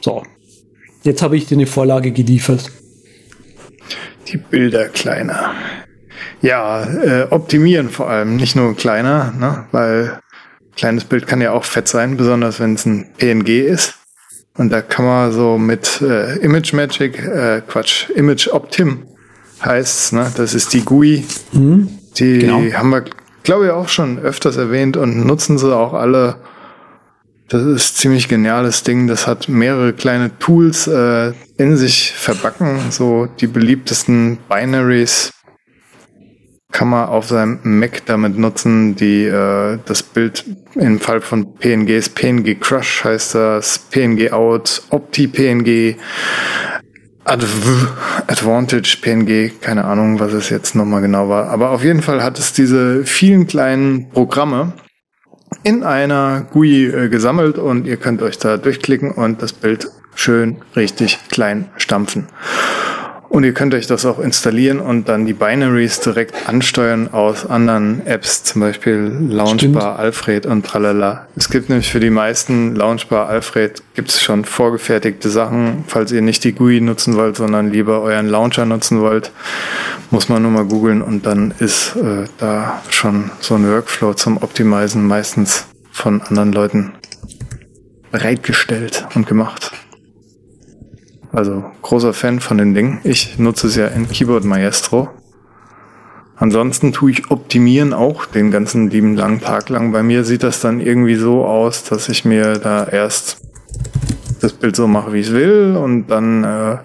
[0.00, 0.22] So.
[1.02, 2.70] Jetzt habe ich dir eine Vorlage geliefert.
[4.26, 5.52] Die Bilder kleiner.
[6.42, 9.66] Ja, äh, optimieren vor allem, nicht nur kleiner, ne?
[9.72, 10.20] weil
[10.76, 13.94] kleines Bild kann ja auch fett sein, besonders wenn es ein PNG ist.
[14.56, 19.04] Und da kann man so mit äh, Image Magic, äh, Quatsch, Image Optim
[19.64, 20.30] heißt's, ne?
[20.36, 21.24] Das ist die GUI.
[21.52, 22.60] Mhm, die genau.
[22.72, 23.04] haben wir,
[23.42, 26.36] glaube ich, auch schon öfters erwähnt und nutzen sie auch alle
[27.48, 29.06] das ist ziemlich geniales Ding.
[29.06, 32.90] Das hat mehrere kleine Tools äh, in sich verbacken.
[32.90, 35.32] So die beliebtesten Binaries
[36.70, 40.44] kann man auf seinem Mac damit nutzen, die äh, das Bild
[40.74, 45.96] im Fall von PNGs, PNG Crush heißt das, PNG Out, Opti PNG,
[47.24, 47.88] Adv
[48.26, 51.48] Advantage PNG, keine Ahnung, was es jetzt nochmal genau war.
[51.48, 54.74] Aber auf jeden Fall hat es diese vielen kleinen Programme,
[55.62, 60.56] in einer GUI äh, gesammelt und ihr könnt euch da durchklicken und das Bild schön
[60.76, 62.26] richtig klein stampfen.
[63.28, 68.06] Und ihr könnt euch das auch installieren und dann die Binaries direkt ansteuern aus anderen
[68.06, 69.76] Apps, zum Beispiel Launchbar, Stimmt.
[69.76, 71.26] Alfred und tralala.
[71.36, 75.84] Es gibt nämlich für die meisten Launchbar, Alfred gibt es schon vorgefertigte Sachen.
[75.86, 79.30] Falls ihr nicht die GUI nutzen wollt, sondern lieber euren Launcher nutzen wollt,
[80.10, 84.38] muss man nur mal googeln und dann ist äh, da schon so ein Workflow zum
[84.38, 86.92] Optimizen meistens von anderen Leuten
[88.10, 89.72] bereitgestellt und gemacht.
[91.32, 93.00] Also großer Fan von den Dingen.
[93.04, 95.10] Ich nutze es ja in Keyboard Maestro.
[96.36, 99.92] Ansonsten tue ich optimieren auch den ganzen lieben langen Tag lang.
[99.92, 103.40] Bei mir sieht das dann irgendwie so aus, dass ich mir da erst
[104.40, 106.78] das Bild so mache, wie ich will und dann äh,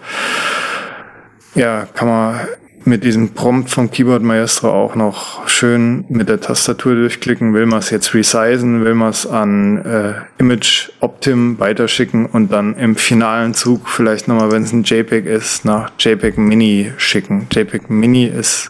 [1.56, 2.40] ja, kann man
[2.86, 7.54] mit diesem Prompt vom Keyboard Maestro auch noch schön mit der Tastatur durchklicken.
[7.54, 12.76] Will man es jetzt resizen, will man es an äh, Image Optim weiterschicken und dann
[12.76, 17.48] im finalen Zug vielleicht nochmal, wenn es ein JPEG ist, nach JPEG Mini schicken.
[17.52, 18.70] JPEG Mini ist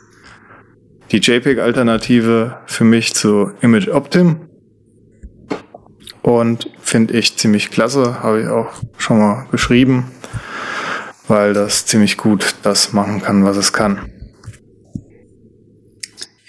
[1.11, 4.41] die JPEG-Alternative für mich zu Image Optim.
[6.21, 10.05] Und finde ich ziemlich klasse, habe ich auch schon mal beschrieben
[11.27, 14.09] weil das ziemlich gut das machen kann, was es kann.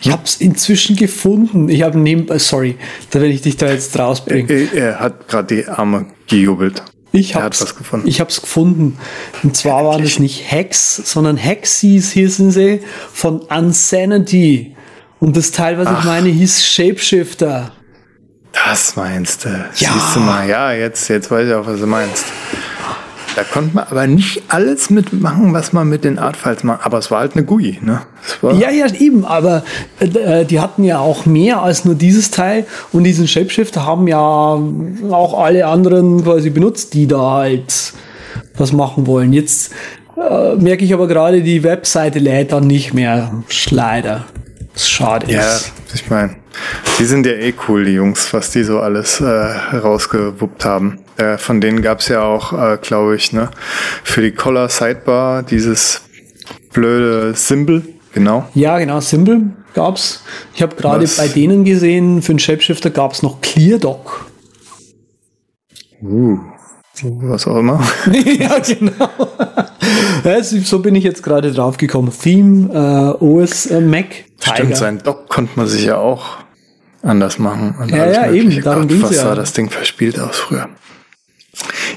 [0.04, 1.70] Ich habe es inzwischen gefunden.
[1.70, 2.76] Ich habe neben, äh, sorry,
[3.10, 4.50] da werde ich dich da jetzt rausbringen.
[4.50, 6.82] Er, er hat gerade die Arme gejubelt.
[7.12, 8.08] Ich habe es gefunden.
[8.08, 8.98] Ich habe es gefunden.
[9.42, 9.94] Und zwar Endlich.
[9.94, 12.80] waren es nicht Hacks, sondern Hacksies hießen sie
[13.12, 14.76] von Unsanity.
[15.20, 16.00] Und das Teil, was Ach.
[16.00, 17.72] ich meine, hieß Shapeshifter.
[18.52, 19.48] Das meinst du?
[19.48, 19.92] Ja.
[19.92, 22.26] Siehst du mal, ja, jetzt, jetzt weiß ich auch, was du meinst.
[23.36, 26.84] Da konnte man aber nicht alles mitmachen, was man mit den Artfiles macht.
[26.84, 28.02] Aber es war halt eine GUI, ne?
[28.42, 29.24] Ja, ja, eben.
[29.24, 29.64] Aber
[30.00, 32.66] äh, die hatten ja auch mehr als nur dieses Teil.
[32.92, 37.92] Und diesen Shapeshifter haben ja auch alle anderen quasi benutzt, die da halt
[38.56, 39.32] was machen wollen.
[39.32, 39.72] Jetzt
[40.16, 43.42] äh, merke ich aber gerade, die Webseite lädt dann nicht mehr.
[43.70, 44.24] Leider.
[44.76, 45.72] Schade ja, ist.
[45.88, 46.36] Ja, ich meine,
[46.98, 50.98] die sind ja eh cool, die Jungs, was die so alles äh, rausgewuppt haben.
[51.16, 53.50] Äh, von denen gab's ja auch, äh, glaube ich, ne,
[54.02, 56.02] für die Collar Sidebar dieses
[56.72, 58.48] blöde Symbol, genau.
[58.54, 59.42] Ja, genau, Symbol
[59.74, 60.22] gab's.
[60.54, 64.26] Ich habe gerade bei denen gesehen, für den Shapeshifter gab's noch ClearDoc.
[66.02, 66.38] Uh,
[67.02, 67.82] was auch immer.
[68.12, 70.42] ja, genau.
[70.42, 72.12] so bin ich jetzt gerade drauf gekommen.
[72.12, 74.06] Theme, äh, OS, äh, Mac.
[74.38, 74.56] Tiger.
[74.56, 76.38] Stimmt, sein Doc konnte man sich ja auch
[77.02, 77.74] anders machen.
[77.88, 79.22] Ja, ja, eben, darum Gott, was ja.
[79.22, 80.68] sah das Ding verspielt aus früher.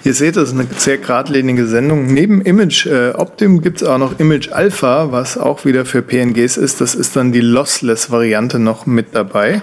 [0.04, 2.08] Ihr seht, das ist eine sehr geradlinige Sendung.
[2.08, 6.58] Neben Image äh, Optim gibt es auch noch Image Alpha, was auch wieder für PNGs
[6.58, 6.82] ist.
[6.82, 9.62] Das ist dann die Lossless-Variante noch mit dabei,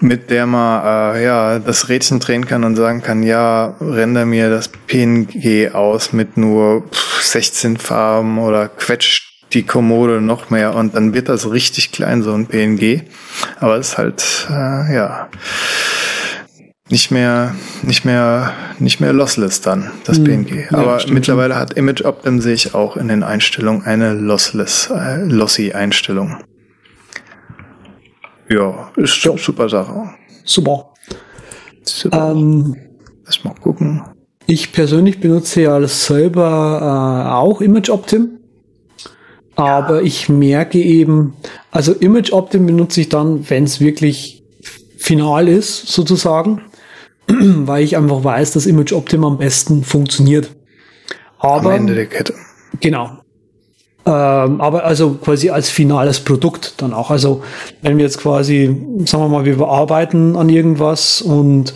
[0.00, 4.50] mit der man äh, ja das Rädchen drehen kann und sagen kann, ja, render mir
[4.50, 6.84] das PNG aus mit nur
[7.20, 12.32] 16 Farben oder quetscht die Kommode noch mehr und dann wird das richtig klein, so
[12.32, 13.02] ein PNG.
[13.60, 15.28] Aber es ist halt, äh, ja
[16.92, 20.24] nicht mehr, nicht mehr, nicht mehr lossless dann, das hm.
[20.24, 20.70] PNG.
[20.70, 21.14] Ja, Aber stimmt.
[21.14, 26.36] mittlerweile hat Image Optim sehe ich auch in den Einstellungen eine lossless, äh, lossy Einstellung.
[28.50, 29.34] Ja, ist ja.
[29.38, 30.10] super Sache.
[30.44, 30.92] Super.
[31.82, 32.32] Super.
[32.32, 32.76] Ähm,
[33.24, 34.02] Lass mal gucken.
[34.46, 38.38] Ich persönlich benutze ja selber äh, auch Image Optim.
[39.54, 40.02] Aber ja.
[40.02, 41.32] ich merke eben,
[41.70, 44.44] also Image Optim benutze ich dann, wenn es wirklich
[44.98, 46.60] final ist, sozusagen.
[47.66, 50.54] weil ich einfach weiß, dass Image Optim am besten funktioniert.
[51.38, 52.34] Aber, am Ende der Kette.
[52.80, 53.18] Genau.
[54.04, 57.10] Ähm, aber also quasi als finales Produkt dann auch.
[57.10, 57.42] Also
[57.82, 58.66] wenn wir jetzt quasi,
[59.04, 61.72] sagen wir mal, wir arbeiten an irgendwas und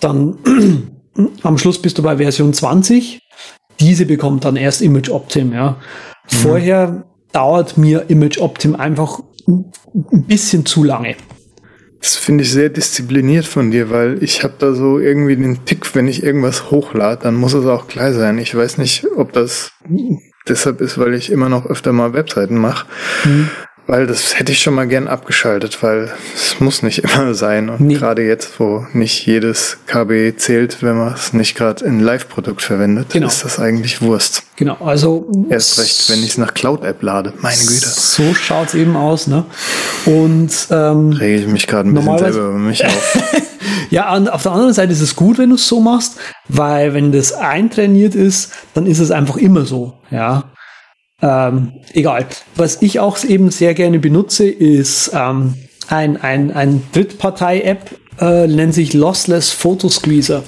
[0.00, 0.38] dann
[1.42, 3.20] am Schluss bist du bei Version 20.
[3.78, 5.70] Diese bekommt dann erst Image Optim, ja.
[5.70, 6.36] Mhm.
[6.36, 9.72] Vorher dauert mir Image Optim einfach ein
[10.26, 11.14] bisschen zu lange.
[12.00, 15.94] Das finde ich sehr diszipliniert von dir, weil ich habe da so irgendwie den Tick,
[15.94, 18.38] wenn ich irgendwas hochlade, dann muss es auch klar sein.
[18.38, 19.72] Ich weiß nicht, ob das
[20.48, 22.86] deshalb ist, weil ich immer noch öfter mal Webseiten mache.
[23.24, 23.50] Mhm.
[23.90, 27.68] Weil das hätte ich schon mal gern abgeschaltet, weil es muss nicht immer sein.
[27.68, 27.94] Und nee.
[27.94, 33.08] gerade jetzt, wo nicht jedes KB zählt, wenn man es nicht gerade in Live-Produkt verwendet,
[33.12, 33.26] genau.
[33.26, 34.44] ist das eigentlich Wurst.
[34.54, 35.28] Genau, also.
[35.48, 37.32] Erst recht, wenn ich es nach Cloud-App lade.
[37.40, 37.88] Meine Güte.
[37.88, 39.44] So schaut's eben aus, ne?
[40.06, 43.18] Und ähm, rege ich mich gerade ein bisschen selber über mich auf.
[43.90, 46.14] ja, und auf der anderen Seite ist es gut, wenn du es so machst,
[46.46, 50.44] weil wenn das eintrainiert ist, dann ist es einfach immer so, ja.
[51.22, 52.26] Ähm, egal.
[52.56, 55.54] Was ich auch eben sehr gerne benutze, ist ähm,
[55.88, 57.90] ein, ein, ein Drittpartei-App,
[58.20, 60.42] äh, nennt sich Lossless Photo Squeezer.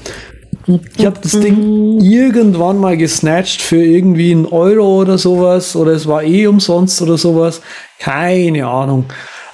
[0.97, 6.07] Ich habe das Ding irgendwann mal gesnatcht für irgendwie einen Euro oder sowas oder es
[6.07, 7.61] war eh umsonst oder sowas.
[7.99, 9.07] Keine Ahnung.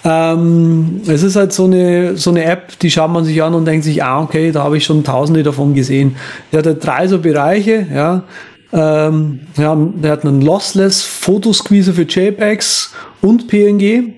[0.04, 3.64] Ähm, es ist halt so eine, so eine App, die schaut man sich an und
[3.64, 6.16] denkt sich, ah, okay, da habe ich schon tausende davon gesehen.
[6.52, 8.24] Die hat halt drei so Bereiche, ja.
[8.72, 12.92] Ähm, der hat einen Lossless Fotosqueezer für JPEGs
[13.22, 14.14] und PNG.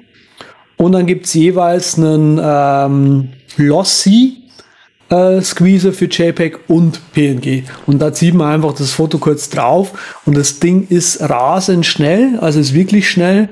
[0.77, 4.41] Und dann gibt's jeweils einen ähm, Lossy
[5.11, 7.65] äh, Squeezer für JPEG und PNG.
[7.87, 12.39] Und da zieht man einfach das Foto kurz drauf und das Ding ist rasend schnell,
[12.41, 13.49] also ist wirklich schnell,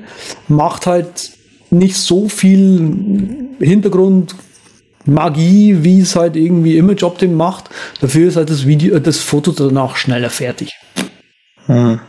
[0.47, 1.31] macht halt
[1.69, 4.35] nicht so viel Hintergrund
[5.05, 7.69] Magie, wie es halt irgendwie Image Optim macht.
[8.01, 10.71] Dafür ist halt das Video, das Foto danach schneller fertig.
[11.69, 11.99] Hm.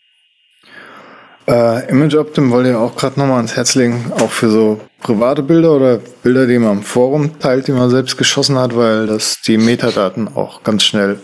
[1.47, 5.43] Äh, Image Optim wollte ja auch gerade nochmal ans Herz legen, auch für so private
[5.43, 9.43] Bilder oder Bilder, die man im Forum teilt, die man selbst geschossen hat, weil das
[9.43, 11.19] die Metadaten auch ganz schnell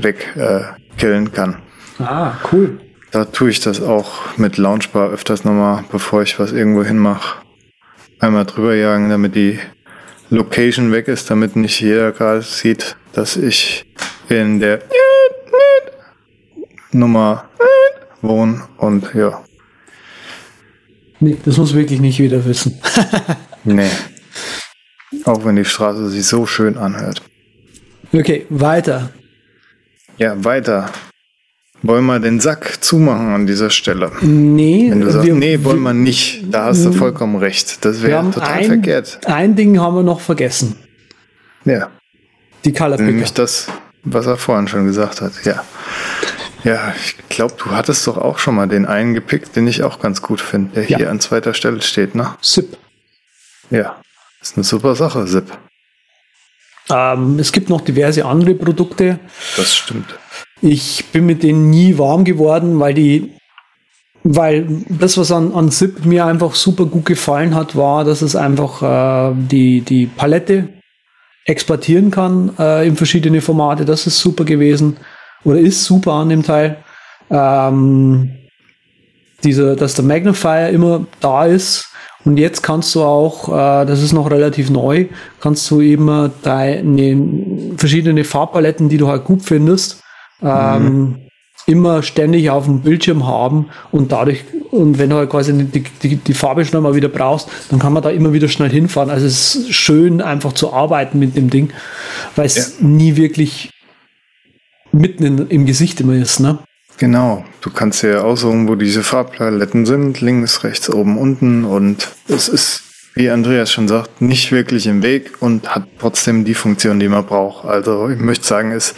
[0.00, 0.60] weg äh,
[0.98, 1.56] killen kann.
[1.98, 2.78] Ah, cool.
[3.10, 7.42] Da tue ich das auch mit Launchbar öfters nochmal, bevor ich was irgendwo hinmache.
[8.20, 9.58] Einmal drüber jagen, damit die
[10.30, 13.84] Location weg ist, damit nicht jeder gerade sieht, dass ich
[14.28, 14.80] in der
[16.92, 17.48] Nummer
[18.22, 19.42] wohne und ja.
[21.20, 22.80] Nee, das muss wirklich nicht jeder wissen.
[23.64, 23.90] nee.
[25.24, 27.22] Auch wenn die Straße sich so schön anhört.
[28.12, 29.10] Okay, weiter.
[30.16, 30.90] Ja, weiter.
[31.82, 34.10] Wollen wir den Sack zumachen an dieser Stelle?
[34.20, 34.88] Nee.
[34.90, 36.44] Wenn du sagst, wir, nee, wollen wir nicht.
[36.50, 37.84] Da hast du vollkommen recht.
[37.84, 39.20] Das wäre total ein, verkehrt.
[39.26, 40.76] Ein Ding haben wir noch vergessen.
[41.64, 41.90] Ja.
[42.64, 43.10] Die Color Picker.
[43.10, 43.68] Nämlich das,
[44.02, 45.32] was er vorhin schon gesagt hat.
[45.44, 45.62] Ja.
[46.68, 50.00] Ja, ich glaube, du hattest doch auch schon mal den einen gepickt, den ich auch
[50.00, 50.98] ganz gut finde, der ja.
[50.98, 52.34] hier an zweiter Stelle steht, ne?
[52.42, 52.76] SIP.
[53.70, 54.02] Ja.
[54.42, 55.46] Ist eine super Sache, SIP.
[56.90, 59.18] Ähm, es gibt noch diverse andere Produkte.
[59.56, 60.18] Das stimmt.
[60.60, 63.32] Ich bin mit denen nie warm geworden, weil die,
[64.22, 68.36] weil das, was an, an SIP mir einfach super gut gefallen hat, war, dass es
[68.36, 70.68] einfach äh, die, die Palette
[71.46, 73.86] exportieren kann äh, in verschiedene Formate.
[73.86, 74.98] Das ist super gewesen
[75.44, 76.78] oder ist super an dem Teil.
[77.30, 78.38] Ähm,
[79.44, 81.84] diese, dass der Magnifier immer da ist.
[82.24, 85.06] Und jetzt kannst du auch, äh, das ist noch relativ neu,
[85.40, 90.02] kannst du eben deine verschiedene Farbpaletten, die du halt gut findest,
[90.42, 91.16] ähm, mhm.
[91.66, 96.16] immer ständig auf dem Bildschirm haben und dadurch, und wenn du halt quasi die, die,
[96.16, 99.10] die Farbe schnell mal wieder brauchst, dann kann man da immer wieder schnell hinfahren.
[99.10, 101.70] Also es ist schön, einfach zu arbeiten mit dem Ding,
[102.36, 102.86] weil es ja.
[102.86, 103.70] nie wirklich
[104.98, 106.58] mitten in, im Gesicht immer ist, ne?
[106.98, 112.48] Genau, du kannst ja aussuchen, wo diese Farbpaletten sind, links, rechts, oben, unten und es
[112.48, 112.82] ist
[113.18, 117.26] wie Andreas schon sagt, nicht wirklich im Weg und hat trotzdem die Funktion, die man
[117.26, 117.64] braucht.
[117.64, 118.94] Also ich möchte sagen, ist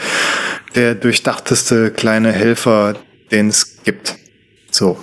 [0.74, 2.96] der durchdachteste kleine Helfer,
[3.30, 4.16] den es gibt.
[4.70, 4.98] So.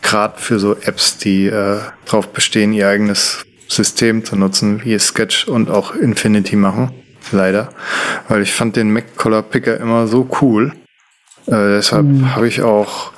[0.00, 5.46] Gerade für so Apps, die äh, darauf bestehen, ihr eigenes System zu nutzen, wie Sketch
[5.46, 6.92] und auch Infinity machen.
[7.32, 7.70] Leider.
[8.28, 10.72] Weil ich fand den Mac Color Picker immer so cool.
[11.46, 12.34] Äh, deshalb mhm.
[12.34, 13.12] habe ich auch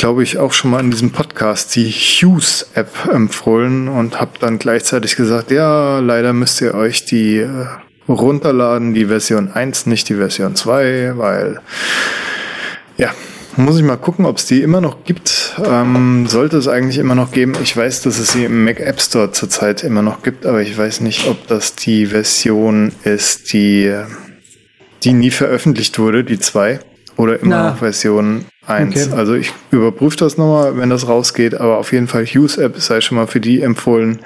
[0.00, 5.14] glaube ich, auch schon mal in diesem Podcast die Hughes-App empfohlen und habe dann gleichzeitig
[5.14, 7.66] gesagt, ja, leider müsst ihr euch die äh,
[8.08, 11.60] runterladen, die Version 1, nicht die Version 2, weil,
[12.96, 13.10] ja,
[13.60, 15.54] muss ich mal gucken, ob es die immer noch gibt.
[15.64, 17.54] Ähm, sollte es eigentlich immer noch geben.
[17.62, 20.76] Ich weiß, dass es sie im Mac App Store zurzeit immer noch gibt, aber ich
[20.76, 23.94] weiß nicht, ob das die Version ist, die,
[25.04, 26.80] die nie veröffentlicht wurde, die 2.
[27.16, 27.70] Oder immer Na.
[27.70, 29.08] noch Version 1.
[29.08, 29.16] Okay.
[29.16, 33.00] Also ich überprüfe das nochmal, wenn das rausgeht, aber auf jeden Fall Hughes App sei
[33.00, 34.20] schon mal für die empfohlen,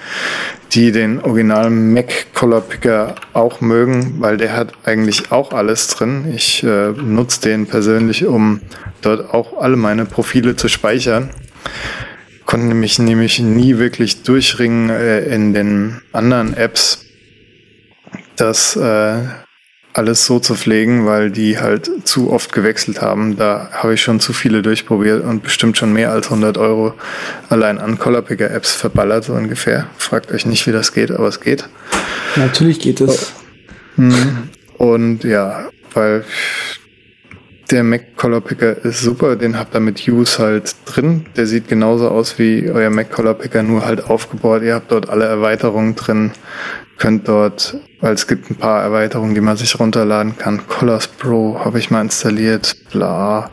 [0.73, 6.33] die den originalen Mac Color Picker auch mögen, weil der hat eigentlich auch alles drin.
[6.35, 8.61] Ich äh, nutze den persönlich, um
[9.03, 11.31] dort auch alle meine Profile zu speichern.
[12.45, 17.07] Konnte mich nämlich nie wirklich durchringen äh, in den anderen Apps,
[18.37, 19.23] dass äh,
[19.95, 23.37] alles so zu pflegen, weil die halt zu oft gewechselt haben.
[23.37, 26.95] Da habe ich schon zu viele durchprobiert und bestimmt schon mehr als 100 Euro
[27.49, 29.87] allein an Colorpicker-Apps verballert, so ungefähr.
[29.97, 31.69] Fragt euch nicht, wie das geht, aber es geht.
[32.35, 33.33] Natürlich geht es.
[33.95, 34.49] Hm.
[34.77, 36.25] Und ja, weil
[37.75, 41.27] der Mac Color Picker ist super, den habt ihr mit Use halt drin.
[41.37, 44.63] Der sieht genauso aus wie euer Mac Color Picker, nur halt aufgebaut.
[44.63, 46.31] Ihr habt dort alle Erweiterungen drin
[46.97, 50.67] könnt dort, weil es gibt ein paar Erweiterungen, die man sich runterladen kann.
[50.69, 53.51] Colors Pro habe ich mal installiert, bla.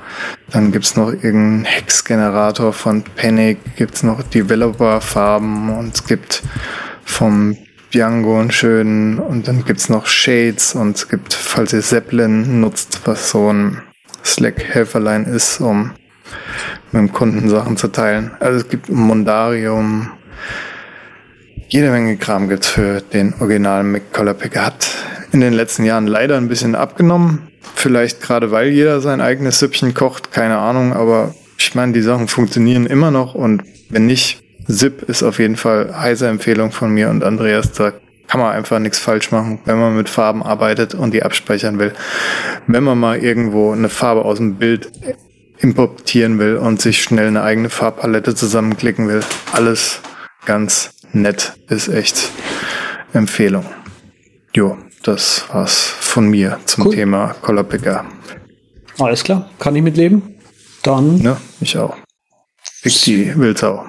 [0.52, 6.44] Dann gibt's noch irgendeinen Hex-Generator von Panic, gibt's noch Developer-Farben und es gibt
[7.04, 7.58] vom
[7.92, 13.02] Django einen schönen und dann gibt's noch Shades und es gibt, falls ihr Zeppelin nutzt,
[13.06, 13.82] was so ein
[14.24, 15.92] Slack-Helferlein ist, um
[16.92, 18.32] mit dem Kunden Sachen zu teilen.
[18.40, 20.12] Also es gibt Mondarium,
[21.70, 24.66] jede Menge Kram gibt's für den originalen Mac Color Picker.
[24.66, 24.90] Hat
[25.32, 27.48] in den letzten Jahren leider ein bisschen abgenommen.
[27.76, 32.28] Vielleicht gerade weil jeder sein eigenes Süppchen kocht, keine Ahnung, aber ich meine, die Sachen
[32.28, 37.10] funktionieren immer noch und wenn nicht, Zip ist auf jeden Fall heiße Empfehlung von mir
[37.10, 37.72] und Andreas.
[37.72, 37.94] Da
[38.32, 41.92] kann man einfach nichts falsch machen, wenn man mit Farben arbeitet und die abspeichern will.
[42.66, 44.90] Wenn man mal irgendwo eine Farbe aus dem Bild
[45.58, 49.20] importieren will und sich schnell eine eigene Farbpalette zusammenklicken will,
[49.52, 50.00] alles
[50.46, 52.32] ganz nett, ist echt
[53.12, 53.66] Empfehlung.
[54.56, 56.96] Jo, das war's von mir zum cool.
[56.96, 58.06] Thema Color Picker.
[58.98, 60.40] Alles klar, kann ich mitleben.
[60.84, 61.18] Dann.
[61.18, 61.98] Ja, ich auch.
[62.82, 63.84] Pick die Wildsau.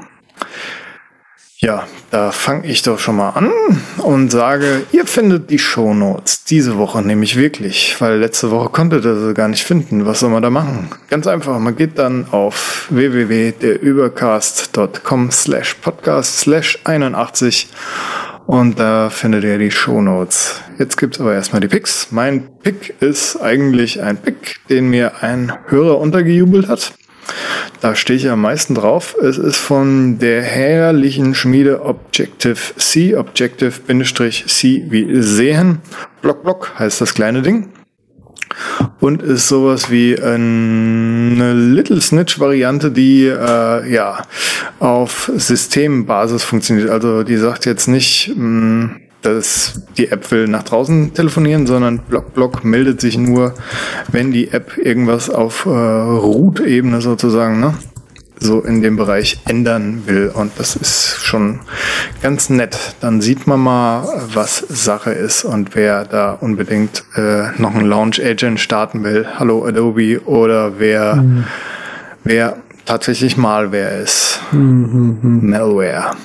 [1.65, 3.53] Ja, da fange ich doch schon mal an
[3.99, 9.05] und sage, ihr findet die Show Notes diese Woche nämlich wirklich, weil letzte Woche konntet
[9.05, 10.05] ihr sie gar nicht finden.
[10.05, 10.89] Was soll man da machen?
[11.09, 17.69] Ganz einfach, man geht dann auf www.derübercast.com slash podcast slash 81
[18.47, 20.61] und da findet ihr die Show Notes.
[20.81, 22.09] Jetzt gibt's aber erstmal die Picks.
[22.11, 26.93] Mein Pick ist eigentlich ein Pick, den mir ein Hörer untergejubelt hat.
[27.81, 29.17] Da stehe ich am meisten drauf.
[29.21, 35.81] Es ist von der herrlichen Schmiede Objective-C, Objective-C wie sehen.
[36.21, 37.71] Block Block heißt das kleine Ding.
[39.01, 44.23] Und ist sowas wie eine Little Snitch-Variante, die äh, ja
[44.79, 46.91] auf Systembasis funktioniert.
[46.91, 51.99] Also die sagt jetzt nicht, mh, mm, dass die App will nach draußen telefonieren, sondern
[51.99, 53.55] BlockBlock meldet sich nur,
[54.11, 57.75] wenn die App irgendwas auf äh, Root-Ebene sozusagen, ne?
[58.43, 60.31] so in dem Bereich ändern will.
[60.35, 61.61] Und das ist schon
[62.23, 62.77] ganz nett.
[63.01, 64.05] Dann sieht man mal,
[64.35, 69.27] was Sache ist und wer da unbedingt äh, noch einen Launch Agent starten will.
[69.39, 71.45] Hallo Adobe oder wer, mhm.
[72.25, 74.41] wer tatsächlich Malware ist.
[74.53, 75.41] Mhm.
[75.43, 76.17] Malware.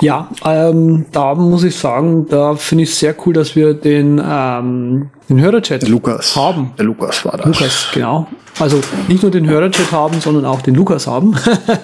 [0.00, 4.20] Ja, ähm, da muss ich sagen, da finde ich es sehr cool, dass wir den,
[4.24, 6.34] ähm, den Hörerchat Lukas.
[6.36, 6.72] haben.
[6.78, 7.46] Der Lukas war das.
[7.46, 8.26] Lukas, genau.
[8.58, 11.36] Also nicht nur den Hörerchat haben, sondern auch den Lukas haben.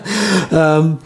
[0.52, 0.98] ähm,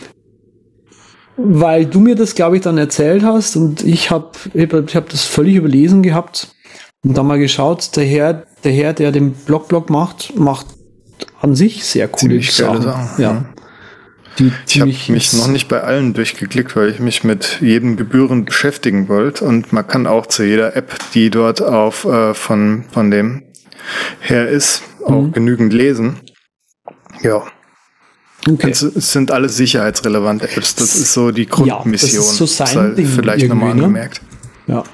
[1.36, 5.24] weil du mir das, glaube ich, dann erzählt hast und ich habe ich hab das
[5.24, 6.48] völlig überlesen gehabt
[7.04, 10.66] und da mal geschaut, der Herr, der Herr, der den Blog-Blog macht, macht
[11.40, 12.82] an sich sehr coole Sachen.
[12.82, 13.22] Sachen.
[13.22, 13.44] Ja.
[14.38, 18.44] Die ich habe mich noch nicht bei allen durchgeklickt, weil ich mich mit jedem Gebühren
[18.44, 19.44] beschäftigen wollte.
[19.44, 23.42] Und man kann auch zu jeder App, die dort auf äh, von, von dem
[24.20, 25.32] her ist, auch mhm.
[25.32, 26.20] genügend lesen.
[27.22, 27.44] Ja.
[28.48, 28.70] Okay.
[28.70, 30.74] Es, es sind alles sicherheitsrelevante Apps.
[30.76, 32.10] Das ist so die Grundmission.
[32.10, 33.84] Ja, das ist so sein Ding vielleicht nochmal ne?
[33.84, 34.20] angemerkt.
[34.66, 34.84] Ja.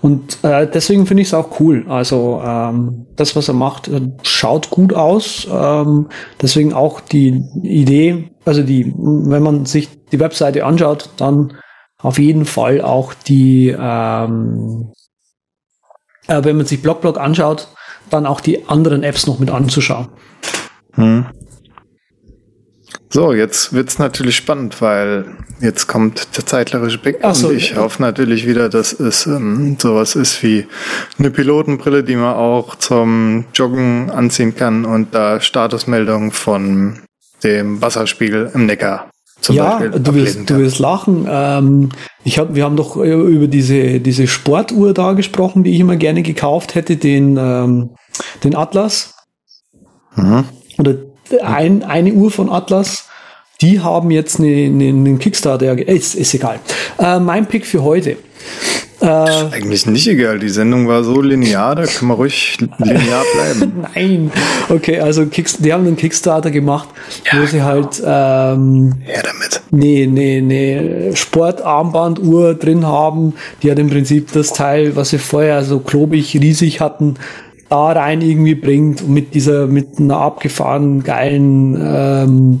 [0.00, 1.84] Und äh, deswegen finde ich es auch cool.
[1.88, 5.46] Also ähm, das, was er macht, äh, schaut gut aus.
[5.50, 6.08] Ähm,
[6.40, 11.54] deswegen auch die Idee, also die, wenn man sich die Webseite anschaut, dann
[11.98, 14.92] auf jeden Fall auch die, ähm,
[16.26, 17.68] äh, wenn man sich BlogBlog anschaut,
[18.10, 20.08] dann auch die anderen Apps noch mit anzuschauen.
[20.94, 21.26] Hm.
[23.08, 25.26] So, jetzt wird's natürlich spannend, weil
[25.60, 29.76] jetzt kommt der zeitlerische Blick Ach so, und ich hoffe natürlich wieder, dass es ähm,
[29.80, 30.66] sowas ist wie
[31.18, 37.00] eine Pilotenbrille, die man auch zum Joggen anziehen kann und da Statusmeldungen von
[37.44, 39.08] dem Wasserspiegel im Neckar
[39.40, 41.26] zum ja, Beispiel du wirst, du wirst lachen.
[41.28, 41.90] Ähm,
[42.24, 46.22] ich hab, wir haben doch über diese, diese Sportuhr da gesprochen, die ich immer gerne
[46.22, 47.90] gekauft hätte, den, ähm,
[48.42, 49.14] den Atlas.
[50.16, 50.44] Mhm.
[50.78, 50.96] Oder
[51.42, 53.08] ein, eine Uhr von Atlas.
[53.60, 55.78] Die haben jetzt einen eine, eine Kickstarter.
[55.78, 56.60] Ist, ist egal.
[56.98, 58.16] Äh, mein Pick für heute.
[59.00, 60.38] Äh, eigentlich nicht egal.
[60.38, 63.84] Die Sendung war so linear, da kann man ruhig linear bleiben.
[63.94, 64.32] Nein.
[64.70, 66.88] Okay, also Kicks, die haben einen Kickstarter gemacht,
[67.30, 67.64] ja, wo sie genau.
[67.64, 69.60] halt ähm, ja, damit.
[69.70, 75.62] Nee, nee, nee, Sportarmbanduhr drin haben, die hat im Prinzip das Teil, was sie vorher
[75.62, 77.16] so klobig riesig hatten,
[77.68, 82.60] da rein irgendwie bringt und mit dieser, mit einer abgefahrenen geilen, ähm,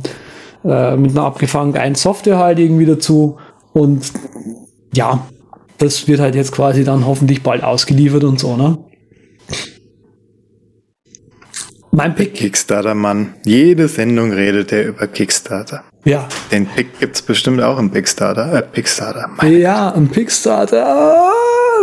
[0.64, 3.38] äh, mit einer abgefahrenen geilen Software halt irgendwie dazu.
[3.72, 4.12] Und
[4.94, 5.26] ja,
[5.78, 8.78] das wird halt jetzt quasi dann hoffentlich bald ausgeliefert und so, ne?
[11.92, 12.34] Mein Pick.
[12.34, 13.36] Kickstarter, Mann.
[13.46, 15.82] Jede Sendung redet er über Kickstarter.
[16.04, 16.28] Ja.
[16.52, 18.52] Den Pick gibt's bestimmt auch im Kickstarter.
[18.52, 19.30] Äh, Kickstarter.
[19.46, 21.32] Ja, im Kickstarter.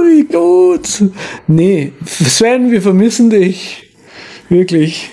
[0.03, 1.03] Wie gut.
[1.47, 3.95] Nee, Sven, wir vermissen dich.
[4.49, 5.09] Wirklich.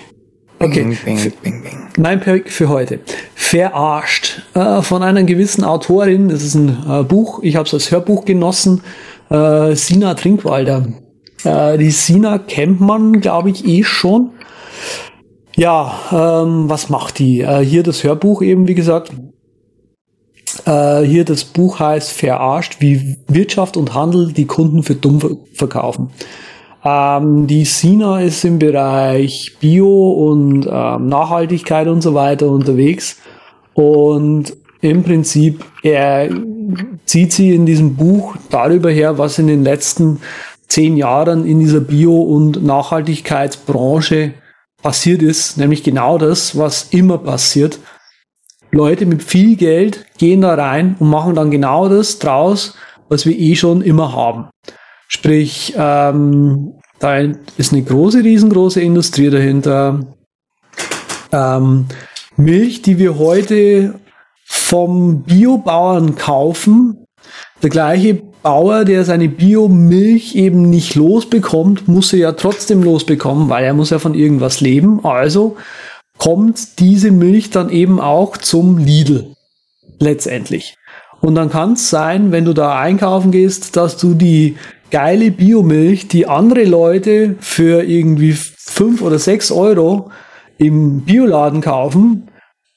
[0.59, 0.83] Okay.
[0.83, 1.89] Bing, bing, bing, bing.
[1.97, 2.99] Mein Pick für heute.
[3.33, 4.43] Verarscht.
[4.53, 6.29] Äh, von einer gewissen Autorin.
[6.29, 7.39] Das ist ein äh, Buch.
[7.41, 8.81] Ich habe es als Hörbuch genossen.
[9.29, 10.87] Äh, Sina Trinkwalder.
[11.43, 14.31] Äh, die Sina kennt man, glaube ich, eh schon.
[15.55, 17.41] Ja, ähm, was macht die?
[17.41, 19.11] Äh, hier das Hörbuch eben, wie gesagt.
[20.71, 25.19] Äh, hier das Buch heißt Verarscht, wie Wirtschaft und Handel die Kunden für dumm
[25.53, 26.11] verkaufen.
[26.83, 33.17] Ähm, die Sina ist im Bereich Bio und ähm, Nachhaltigkeit und so weiter unterwegs.
[33.73, 36.29] Und im Prinzip er
[37.05, 40.21] zieht sie in diesem Buch darüber her, was in den letzten
[40.67, 44.33] zehn Jahren in dieser Bio- und Nachhaltigkeitsbranche
[44.81, 47.77] passiert ist, nämlich genau das, was immer passiert.
[48.71, 52.75] Leute mit viel Geld gehen da rein und machen dann genau das draus,
[53.09, 54.49] was wir eh schon immer haben.
[55.07, 57.17] Sprich, ähm, da
[57.57, 59.99] ist eine große, riesengroße Industrie dahinter.
[61.31, 61.87] Ähm,
[62.37, 63.99] Milch, die wir heute
[64.45, 67.05] vom Biobauern kaufen,
[67.61, 73.65] der gleiche Bauer, der seine Biomilch eben nicht losbekommt, muss er ja trotzdem losbekommen, weil
[73.65, 75.05] er muss ja von irgendwas leben.
[75.05, 75.57] Also
[76.21, 79.33] kommt diese Milch dann eben auch zum Lidl
[79.99, 80.75] letztendlich.
[81.19, 84.55] Und dann kann es sein, wenn du da einkaufen gehst, dass du die
[84.91, 90.11] geile Biomilch, die andere Leute für irgendwie fünf oder sechs Euro
[90.59, 92.27] im Bioladen kaufen,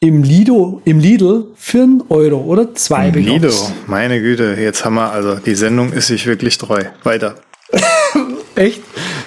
[0.01, 3.53] im Lido, im Lidl für einen Euro oder zwei Im Lido,
[3.87, 6.83] meine Güte, jetzt haben wir, also die Sendung ist sich wirklich treu.
[7.03, 7.35] Weiter.
[8.55, 8.81] Echt?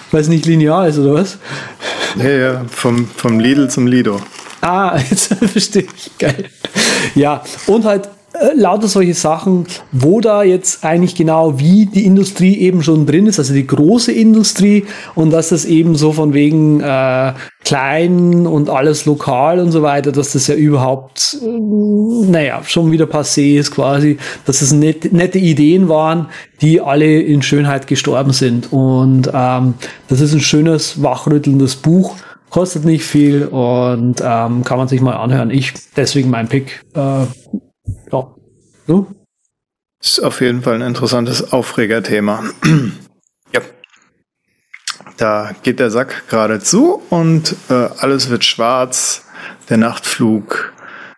[0.10, 1.38] Weil es nicht linear ist, oder was?
[2.16, 4.22] Ja, ja, vom, vom Lidl zum Lido.
[4.62, 6.18] Ah, jetzt verstehe ich.
[6.18, 6.46] Geil.
[7.16, 12.58] Ja, und halt äh, lauter solche Sachen, wo da jetzt eigentlich genau wie die Industrie
[12.58, 14.86] eben schon drin ist, also die große Industrie
[15.16, 17.34] und dass das eben so von wegen äh,
[17.68, 23.06] klein und alles lokal und so weiter, dass das ja überhaupt, äh, naja, schon wieder
[23.06, 26.28] passé ist quasi, dass es net, nette Ideen waren,
[26.62, 28.72] die alle in Schönheit gestorben sind.
[28.72, 29.74] Und ähm,
[30.08, 32.16] das ist ein schönes, wachrüttelndes Buch
[32.50, 35.50] kostet nicht viel und ähm, kann man sich mal anhören.
[35.50, 36.82] Ich deswegen mein Pick.
[36.96, 38.34] Äh, ja.
[38.88, 39.08] Du?
[40.02, 42.44] Ist auf jeden Fall ein interessantes Aufregerthema.
[45.18, 49.26] Da geht der Sack gerade zu und äh, alles wird schwarz.
[49.70, 50.74] Der Nachtflug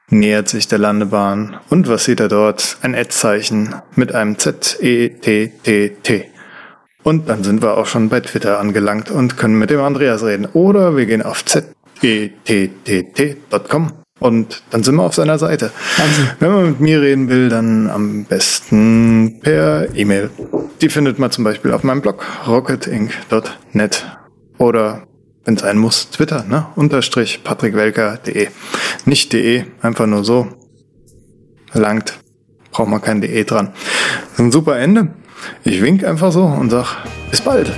[0.09, 1.59] nähert sich der Landebahn.
[1.69, 2.77] Und was sieht er dort?
[2.81, 6.25] Ein Ad-Zeichen mit einem Z-E-T-T-T.
[7.03, 10.47] Und dann sind wir auch schon bei Twitter angelangt und können mit dem Andreas reden.
[10.53, 12.39] Oder wir gehen auf z-e-t-t-t.com
[14.19, 15.71] und dann sind wir auf seiner Seite.
[15.97, 16.29] Wahnsinn.
[16.39, 20.29] Wenn man mit mir reden will, dann am besten per E-Mail.
[20.81, 24.05] Die findet man zum Beispiel auf meinem Blog rocketinc.net
[24.57, 25.03] oder
[25.45, 26.67] wenn es sein muss, Twitter, ne?
[26.75, 28.49] Unterstrich patrickwelker.de.
[29.05, 30.47] Nicht de, einfach nur so.
[31.73, 32.19] Langt.
[32.71, 33.71] Braucht man kein de dran.
[33.73, 35.09] Das ist ein super Ende.
[35.63, 36.97] Ich wink einfach so und sag,
[37.31, 37.71] bis bald.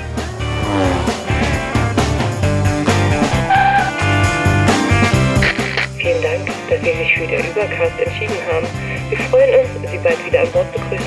[7.51, 8.65] Übercast entschieden haben.
[9.09, 11.00] Wir freuen uns, Sie bald wieder an Bord begrüßen